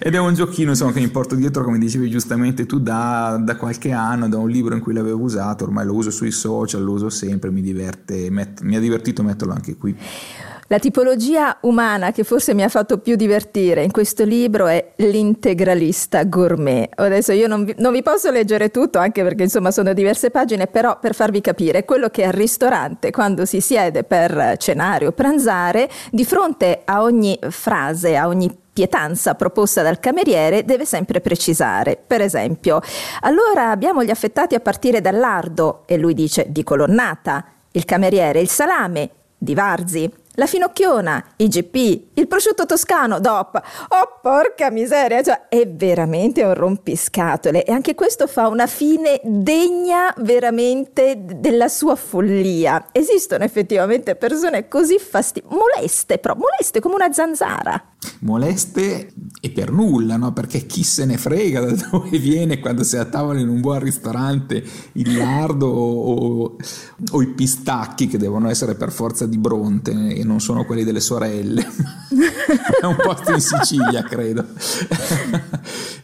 Ed 0.00 0.12
è 0.12 0.18
un 0.18 0.34
giochino, 0.34 0.70
insomma, 0.70 0.90
che 0.90 0.98
mi 0.98 1.08
porto 1.08 1.36
dietro, 1.36 1.62
come 1.62 1.78
dicevi 1.78 2.10
giustamente 2.10 2.66
tu, 2.66 2.80
da, 2.80 3.40
da 3.40 3.54
qualche 3.54 3.92
anno, 3.92 4.28
da 4.28 4.36
un 4.36 4.50
libro 4.50 4.74
in 4.74 4.80
cui 4.80 4.92
l'avevo 4.92 5.18
usato, 5.20 5.64
ormai 5.64 5.86
lo 5.86 5.94
uso 5.94 6.10
sui 6.10 6.30
social, 6.30 6.82
lo 6.82 6.92
uso 6.92 7.10
sempre, 7.10 7.50
mi 7.50 7.62
diverte, 7.62 8.30
met- 8.30 8.60
mi 8.62 8.76
ha 8.76 8.80
divertito 8.80 9.22
metterlo 9.22 9.52
anche 9.52 9.76
qui. 9.76 9.96
La 10.72 10.78
tipologia 10.78 11.58
umana 11.62 12.12
che 12.12 12.22
forse 12.22 12.54
mi 12.54 12.62
ha 12.62 12.68
fatto 12.68 12.98
più 12.98 13.16
divertire 13.16 13.82
in 13.82 13.90
questo 13.90 14.22
libro 14.22 14.68
è 14.68 14.92
l'integralista 14.98 16.22
gourmet. 16.22 16.88
Adesso 16.94 17.32
io 17.32 17.48
non 17.48 17.64
vi, 17.64 17.74
non 17.78 17.92
vi, 17.92 18.02
posso 18.02 18.30
leggere 18.30 18.70
tutto, 18.70 19.00
anche 19.00 19.24
perché 19.24 19.42
insomma 19.42 19.72
sono 19.72 19.92
diverse 19.92 20.30
pagine, 20.30 20.68
però 20.68 21.00
per 21.00 21.16
farvi 21.16 21.40
capire, 21.40 21.84
quello 21.84 22.08
che 22.08 22.22
al 22.22 22.32
ristorante, 22.32 23.10
quando 23.10 23.46
si 23.46 23.60
siede 23.60 24.04
per 24.04 24.54
cenare 24.58 25.08
o 25.08 25.10
pranzare, 25.10 25.90
di 26.12 26.24
fronte 26.24 26.82
a 26.84 27.02
ogni 27.02 27.36
frase, 27.48 28.16
a 28.16 28.28
ogni 28.28 28.56
pietanza 28.80 29.34
proposta 29.34 29.82
dal 29.82 30.00
cameriere 30.00 30.64
deve 30.64 30.86
sempre 30.86 31.20
precisare. 31.20 32.02
Per 32.06 32.22
esempio, 32.22 32.80
allora 33.20 33.68
abbiamo 33.68 34.02
gli 34.02 34.08
affettati 34.08 34.54
a 34.54 34.60
partire 34.60 35.02
dal 35.02 35.18
lardo 35.18 35.82
e 35.84 35.98
lui 35.98 36.14
dice 36.14 36.46
di 36.48 36.64
colonnata, 36.64 37.44
il 37.72 37.84
cameriere 37.84 38.40
il 38.40 38.48
salame? 38.48 39.10
Di 39.36 39.52
Varzi, 39.54 40.10
la 40.34 40.46
finocchiona, 40.46 41.22
i 41.36 41.48
GP, 41.48 42.12
il 42.14 42.26
prosciutto 42.26 42.64
toscano, 42.64 43.20
DOP. 43.20 43.60
Oh, 43.88 44.18
porca 44.22 44.70
miseria, 44.70 45.22
cioè 45.22 45.48
è 45.48 45.68
veramente 45.68 46.42
un 46.42 46.54
rompiscatole. 46.54 47.64
E 47.64 47.72
anche 47.72 47.94
questo 47.94 48.26
fa 48.26 48.48
una 48.48 48.66
fine 48.66 49.20
degna 49.22 50.10
veramente 50.18 51.16
della 51.18 51.68
sua 51.68 51.96
follia. 51.96 52.86
Esistono 52.92 53.44
effettivamente 53.44 54.16
persone 54.16 54.68
così 54.68 54.98
fastidiose, 54.98 55.54
moleste, 55.54 56.16
però 56.16 56.34
moleste 56.34 56.80
come 56.80 56.94
una 56.94 57.12
zanzara. 57.12 57.89
Moleste 58.20 59.12
e 59.40 59.50
per 59.50 59.70
nulla, 59.70 60.16
no? 60.16 60.32
perché 60.32 60.66
chi 60.66 60.82
se 60.82 61.04
ne 61.04 61.16
frega 61.16 61.60
da 61.60 61.72
dove 61.90 62.18
viene 62.18 62.58
quando 62.58 62.82
sei 62.82 63.00
a 63.00 63.04
tavola 63.04 63.40
in 63.40 63.48
un 63.48 63.60
buon 63.60 63.80
ristorante 63.80 64.62
il 64.92 65.16
lardo 65.16 65.66
o, 65.66 66.14
o, 66.14 66.56
o, 67.10 67.22
i 67.22 67.28
pistacchi 67.28 68.06
che 68.06 68.18
devono 68.18 68.48
essere 68.48 68.74
per 68.74 68.92
forza 68.92 69.26
di 69.26 69.38
Bronte 69.38 69.92
e 70.14 70.24
non 70.24 70.40
sono 70.40 70.64
quelli 70.64 70.84
delle 70.84 71.00
sorelle. 71.00 71.66
È 72.80 72.84
un 72.84 72.96
posto 72.96 73.32
in 73.32 73.40
Sicilia, 73.40 74.02
credo. 74.02 74.44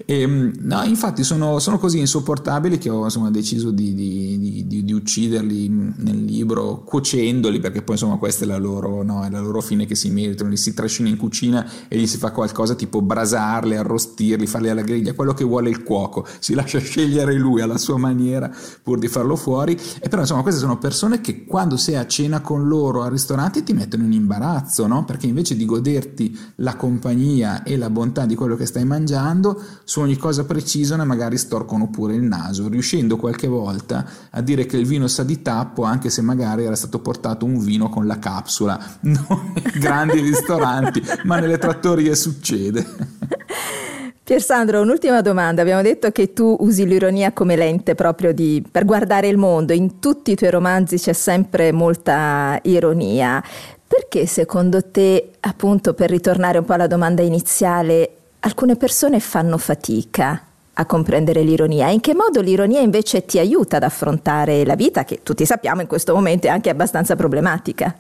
e, 0.04 0.20
ehm, 0.22 0.52
no, 0.61 0.82
infatti 0.85 1.24
sono, 1.24 1.59
sono, 1.59 1.78
così 1.78 1.98
insopportabili 1.98 2.78
che 2.78 2.88
ho 2.88 3.04
insomma, 3.04 3.30
deciso 3.30 3.70
di, 3.70 3.94
di, 3.94 4.66
di, 4.66 4.85
di, 4.85 4.92
ucciderli 4.92 5.68
nel 5.68 6.24
libro, 6.24 6.82
cuocendoli, 6.85 7.59
perché 7.59 7.82
poi 7.82 7.96
insomma 7.96 8.16
questa 8.16 8.44
è 8.44 8.46
la 8.46 8.59
loro, 8.59 9.02
no, 9.02 9.24
è 9.24 9.30
la 9.30 9.40
loro 9.40 9.61
fine 9.61 9.87
che 9.87 9.94
si 9.94 10.11
meritano, 10.11 10.50
li 10.50 10.56
si 10.56 10.72
trascina 10.74 11.09
in 11.09 11.16
cucina 11.16 11.68
e 11.88 11.99
gli 11.99 12.07
si 12.07 12.18
fa 12.18 12.31
qualcosa 12.31 12.75
tipo 12.75 13.03
brasarli, 13.03 13.77
arrostirli, 13.77 14.46
farli 14.46 14.70
alla 14.70 14.83
griglia, 14.83 15.14
quello 15.14 15.35
che 15.35 15.44
vuole 15.44 15.70
il 15.70 15.83
cuoco, 15.83 16.27
si 16.38 16.55
lascia 16.55 16.79
scegliere 16.79 17.35
lui 17.35 17.61
alla 17.61 17.79
sua 17.79 17.96
maniera 17.96 18.51
pur 18.83 18.99
di 18.99 19.09
farlo 19.09 19.37
fuori. 19.37 19.79
E 20.01 20.09
però 20.09 20.22
insomma 20.22 20.42
queste 20.42 20.61
sono 20.61 20.79
persone 20.79 21.20
che 21.20 21.44
quando 21.44 21.77
sei 21.77 21.96
a 21.96 22.07
cena 22.07 22.40
con 22.40 22.66
loro 22.66 23.03
al 23.03 23.11
ristorante 23.11 23.62
ti 23.62 23.72
mettono 23.72 24.05
in 24.05 24.12
imbarazzo, 24.12 24.87
no? 24.87 25.05
Perché 25.05 25.27
invece 25.27 25.57
di 25.57 25.64
goderti 25.64 26.38
la 26.57 26.77
compagnia 26.77 27.62
e 27.62 27.77
la 27.77 27.90
bontà 27.90 28.27
di 28.27 28.35
quello 28.35 28.57
che 28.57 28.66
stai 28.66 28.85
mangiando, 28.85 29.61
su 29.85 30.01
ogni 30.01 30.16
cosa 30.16 30.44
precisano 30.44 31.03
e 31.03 31.07
magari 31.07 31.38
storcono 31.38 31.88
pure 31.88 32.14
il 32.14 32.22
naso, 32.22 32.68
riuscendo 32.68 33.16
qualche 33.16 33.46
volta 33.46 34.05
a 34.31 34.40
dire 34.40 34.66
che 34.66 34.77
il 34.77 34.87
vino 34.87 35.07
sa 35.07 35.22
di 35.22 35.42
tappo 35.42 35.85
anche 35.85 36.11
se 36.11 36.22
magari 36.22 36.64
era 36.64 36.77
stato 36.77 36.99
portato 36.99 37.44
un 37.44 37.59
vino 37.59 37.88
con 37.88 38.07
la 38.07 38.18
capsula, 38.18 38.79
non 39.01 39.53
nei 39.55 39.81
grandi 39.81 40.20
ristoranti, 40.20 41.03
ma 41.25 41.38
nelle 41.38 41.59
trattorie 41.77 42.15
succede. 42.15 42.85
Piersandro, 44.25 44.81
un'ultima 44.81 45.21
domanda. 45.21 45.62
Abbiamo 45.62 45.83
detto 45.83 46.11
che 46.11 46.33
tu 46.33 46.57
usi 46.61 46.87
l'ironia 46.87 47.33
come 47.33 47.55
lente 47.55 47.95
proprio 47.95 48.33
di, 48.33 48.65
per 48.69 48.85
guardare 48.85 49.29
il 49.29 49.37
mondo. 49.37 49.73
In 49.73 50.01
tutti 50.01 50.33
i 50.33 50.35
tuoi 50.35 50.51
romanzi 50.51 50.97
c'è 50.97 51.12
sempre 51.12 51.71
molta 51.71 52.59
ironia. 52.62 53.43
Perché 53.87 54.27
secondo 54.27 54.91
te, 54.91 55.31
appunto, 55.41 55.95
per 55.95 56.11
ritornare 56.11 56.59
un 56.59 56.65
po' 56.65 56.73
alla 56.73 56.89
domanda 56.89 57.23
iniziale, 57.23 58.11
alcune 58.41 58.75
persone 58.75 59.21
fanno 59.21 59.59
fatica 59.59 60.45
a 60.79 60.85
comprendere 60.85 61.43
l'ironia? 61.43 61.89
In 61.89 62.01
che 62.01 62.15
modo 62.15 62.41
l'ironia 62.41 62.81
invece 62.81 63.25
ti 63.25 63.39
aiuta 63.39 63.77
ad 63.77 63.83
affrontare 63.83 64.65
la 64.65 64.75
vita, 64.75 65.05
che 65.05 65.21
tutti 65.23 65.47
sappiamo 65.47 65.81
in 65.81 65.87
questo 65.87 66.15
momento 66.15 66.47
è 66.47 66.51
anche 66.51 66.69
abbastanza 66.69 67.17
problematica? 67.17 67.97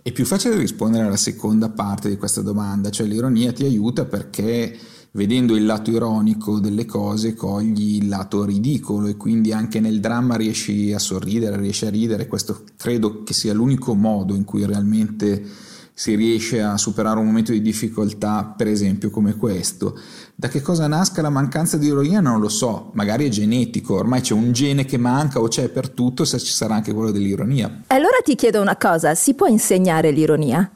È 0.00 0.12
più 0.12 0.24
facile 0.24 0.56
rispondere 0.56 1.06
alla 1.06 1.16
seconda 1.16 1.70
parte 1.70 2.08
di 2.08 2.16
questa 2.16 2.40
domanda, 2.40 2.90
cioè 2.90 3.06
l'ironia 3.06 3.52
ti 3.52 3.64
aiuta 3.64 4.04
perché 4.04 4.78
vedendo 5.12 5.56
il 5.56 5.66
lato 5.66 5.90
ironico 5.90 6.60
delle 6.60 6.84
cose 6.84 7.34
cogli 7.34 7.96
il 7.96 8.08
lato 8.08 8.44
ridicolo 8.44 9.08
e 9.08 9.16
quindi 9.16 9.52
anche 9.52 9.80
nel 9.80 9.98
dramma 9.98 10.36
riesci 10.36 10.92
a 10.92 11.00
sorridere, 11.00 11.56
riesci 11.56 11.86
a 11.86 11.90
ridere, 11.90 12.28
questo 12.28 12.62
credo 12.76 13.24
che 13.24 13.34
sia 13.34 13.52
l'unico 13.52 13.94
modo 13.94 14.36
in 14.36 14.44
cui 14.44 14.64
realmente 14.64 15.68
si 16.00 16.14
riesce 16.14 16.62
a 16.62 16.78
superare 16.78 17.18
un 17.18 17.26
momento 17.26 17.52
di 17.52 17.60
difficoltà, 17.60 18.54
per 18.56 18.68
esempio 18.68 19.10
come 19.10 19.36
questo. 19.36 19.98
Da 20.40 20.48
che 20.48 20.62
cosa 20.62 20.86
nasca 20.86 21.20
la 21.20 21.28
mancanza 21.28 21.76
di 21.76 21.88
ironia 21.88 22.20
non 22.20 22.40
lo 22.40 22.48
so, 22.48 22.92
magari 22.94 23.26
è 23.26 23.28
genetico, 23.28 23.96
ormai 23.96 24.22
c'è 24.22 24.32
un 24.32 24.52
gene 24.52 24.86
che 24.86 24.96
manca 24.96 25.38
o 25.38 25.48
c'è 25.48 25.68
per 25.68 25.90
tutto, 25.90 26.24
se 26.24 26.38
ci 26.38 26.50
sarà 26.50 26.76
anche 26.76 26.94
quello 26.94 27.10
dell'ironia. 27.10 27.82
Allora 27.88 28.16
ti 28.24 28.36
chiedo 28.36 28.58
una 28.58 28.78
cosa, 28.78 29.14
si 29.14 29.34
può 29.34 29.46
insegnare 29.48 30.10
l'ironia? 30.10 30.70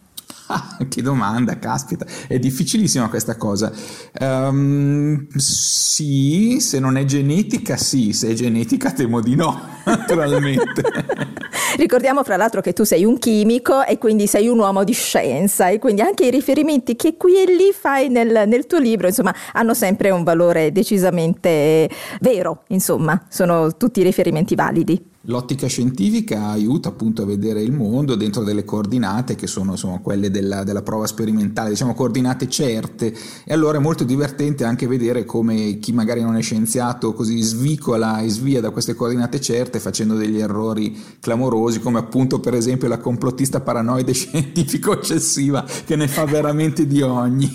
Che 0.88 1.02
domanda, 1.02 1.58
caspita, 1.58 2.04
è 2.28 2.38
difficilissima 2.38 3.08
questa 3.08 3.37
cosa. 3.37 3.72
Um, 4.20 5.26
sì, 5.37 6.58
se 6.60 6.78
non 6.78 6.96
è 6.96 7.04
genetica, 7.04 7.76
sì, 7.76 8.12
se 8.12 8.30
è 8.30 8.32
genetica 8.34 8.92
temo 8.92 9.20
di 9.20 9.34
no, 9.34 9.60
naturalmente. 9.84 10.82
Ricordiamo 11.76 12.22
fra 12.22 12.37
l'altro 12.37 12.60
che 12.60 12.72
tu 12.72 12.84
sei 12.84 13.04
un 13.04 13.18
chimico 13.18 13.84
e 13.84 13.98
quindi 13.98 14.26
sei 14.26 14.46
un 14.46 14.58
uomo 14.58 14.84
di 14.84 14.92
scienza 14.92 15.68
e 15.68 15.78
quindi 15.78 16.02
anche 16.02 16.26
i 16.26 16.30
riferimenti 16.30 16.94
che 16.94 17.16
qui 17.16 17.42
e 17.42 17.46
lì 17.46 17.72
fai 17.72 18.08
nel, 18.08 18.46
nel 18.46 18.66
tuo 18.66 18.78
libro, 18.78 19.08
insomma, 19.08 19.34
hanno 19.52 19.74
sempre 19.74 20.10
un 20.10 20.22
valore 20.22 20.72
decisamente 20.72 21.88
vero, 22.20 22.62
insomma, 22.68 23.20
sono 23.28 23.76
tutti 23.76 24.02
riferimenti 24.02 24.54
validi. 24.54 25.12
L'ottica 25.26 25.66
scientifica 25.68 26.48
aiuta 26.48 26.90
appunto 26.90 27.22
a 27.22 27.24
vedere 27.24 27.62
il 27.62 27.72
mondo 27.72 28.14
dentro 28.14 28.44
delle 28.44 28.62
coordinate 28.62 29.34
che 29.37 29.46
sono 29.46 29.70
insomma, 29.72 29.98
quelle 30.00 30.30
della, 30.30 30.64
della, 30.64 30.82
prova 30.82 31.06
sperimentale, 31.06 31.70
diciamo 31.70 31.94
coordinate 31.94 32.46
certe 32.46 33.14
e 33.42 33.54
allora 33.54 33.78
è 33.78 33.80
molto 33.80 34.04
divertente 34.04 34.64
anche 34.64 34.87
vedere 34.87 35.24
come 35.24 35.78
chi 35.78 35.92
magari 35.92 36.20
non 36.20 36.37
è 36.37 36.42
scienziato 36.42 37.14
così 37.14 37.40
svicola 37.40 38.20
e 38.20 38.28
svia 38.28 38.60
da 38.60 38.68
queste 38.68 38.94
coordinate 38.94 39.40
certe 39.40 39.80
facendo 39.80 40.14
degli 40.14 40.38
errori 40.38 40.94
clamorosi 41.20 41.80
come 41.80 42.00
appunto 42.00 42.38
per 42.38 42.52
esempio 42.52 42.88
la 42.88 42.98
complottista 42.98 43.62
paranoide 43.62 44.12
scientifico 44.14 44.92
eccessiva 44.92 45.64
che 45.87 45.96
ne 45.96 46.06
fa 46.06 46.26
veramente 46.26 46.87
di 46.87 47.00
ogni. 47.00 47.50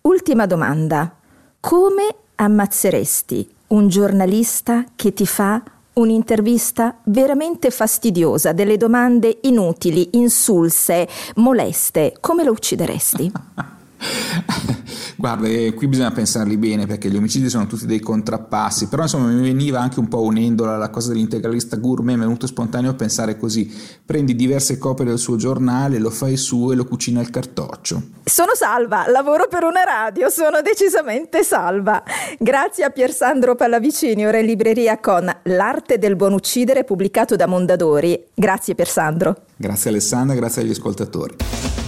Ultima 0.00 0.46
domanda, 0.46 1.14
come 1.60 2.14
ammazzeresti 2.36 3.50
un 3.68 3.88
giornalista 3.88 4.86
che 4.96 5.12
ti 5.12 5.26
fa 5.26 5.62
un'intervista 5.98 6.98
veramente 7.04 7.70
fastidiosa, 7.70 8.52
delle 8.52 8.76
domande 8.76 9.38
inutili, 9.42 10.10
insulse, 10.12 11.08
moleste. 11.36 12.14
Come 12.20 12.44
lo 12.44 12.52
uccideresti? 12.52 13.32
Guarda, 15.16 15.48
eh, 15.48 15.74
qui 15.74 15.88
bisogna 15.88 16.12
pensarli 16.12 16.56
bene 16.56 16.86
perché 16.86 17.10
gli 17.10 17.16
omicidi 17.16 17.48
sono 17.48 17.66
tutti 17.66 17.86
dei 17.86 17.98
contrappassi, 17.98 18.86
però 18.86 19.02
insomma 19.02 19.26
mi 19.26 19.42
veniva 19.42 19.80
anche 19.80 19.98
un 19.98 20.06
po' 20.06 20.22
unendola 20.22 20.76
alla 20.76 20.90
cosa 20.90 21.08
dell'integralista 21.08 21.76
gourmet, 21.76 22.14
mi 22.14 22.22
è 22.22 22.24
venuto 22.24 22.46
spontaneo 22.46 22.94
pensare 22.94 23.36
così, 23.36 23.68
prendi 24.04 24.36
diverse 24.36 24.78
copie 24.78 25.04
del 25.04 25.18
suo 25.18 25.34
giornale, 25.34 25.98
lo 25.98 26.10
fai 26.10 26.36
su 26.36 26.70
e 26.70 26.76
lo 26.76 26.84
cucina 26.84 27.18
al 27.18 27.30
cartoccio. 27.30 28.00
Sono 28.24 28.54
salva, 28.54 29.08
lavoro 29.08 29.48
per 29.48 29.64
una 29.64 29.82
radio, 29.82 30.28
sono 30.28 30.60
decisamente 30.62 31.42
salva. 31.42 32.00
Grazie 32.38 32.84
a 32.84 32.90
Piersandro 32.90 33.56
Pallavicini, 33.56 34.24
ora 34.24 34.38
in 34.38 34.46
libreria 34.46 35.00
con 35.00 35.28
L'arte 35.44 35.98
del 35.98 36.14
buon 36.14 36.32
uccidere 36.32 36.84
pubblicato 36.84 37.34
da 37.34 37.46
Mondadori. 37.46 38.26
Grazie 38.34 38.76
Piersandro. 38.76 39.46
Grazie 39.56 39.90
Alessandra, 39.90 40.36
grazie 40.36 40.62
agli 40.62 40.70
ascoltatori. 40.70 41.87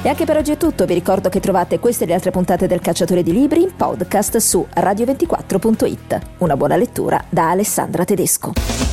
E 0.00 0.08
anche 0.08 0.24
per 0.24 0.36
oggi 0.36 0.52
è 0.52 0.56
tutto, 0.56 0.84
vi 0.84 0.94
ricordo 0.94 1.28
che 1.28 1.40
trovate 1.40 1.80
queste 1.80 2.04
e 2.04 2.06
le 2.06 2.14
altre 2.14 2.30
puntate 2.30 2.68
del 2.68 2.80
Cacciatore 2.80 3.24
di 3.24 3.32
Libri 3.32 3.62
in 3.62 3.74
podcast 3.74 4.36
su 4.36 4.64
radio24.it. 4.72 6.20
Una 6.38 6.56
buona 6.56 6.76
lettura 6.76 7.22
da 7.28 7.50
Alessandra 7.50 8.04
Tedesco. 8.04 8.87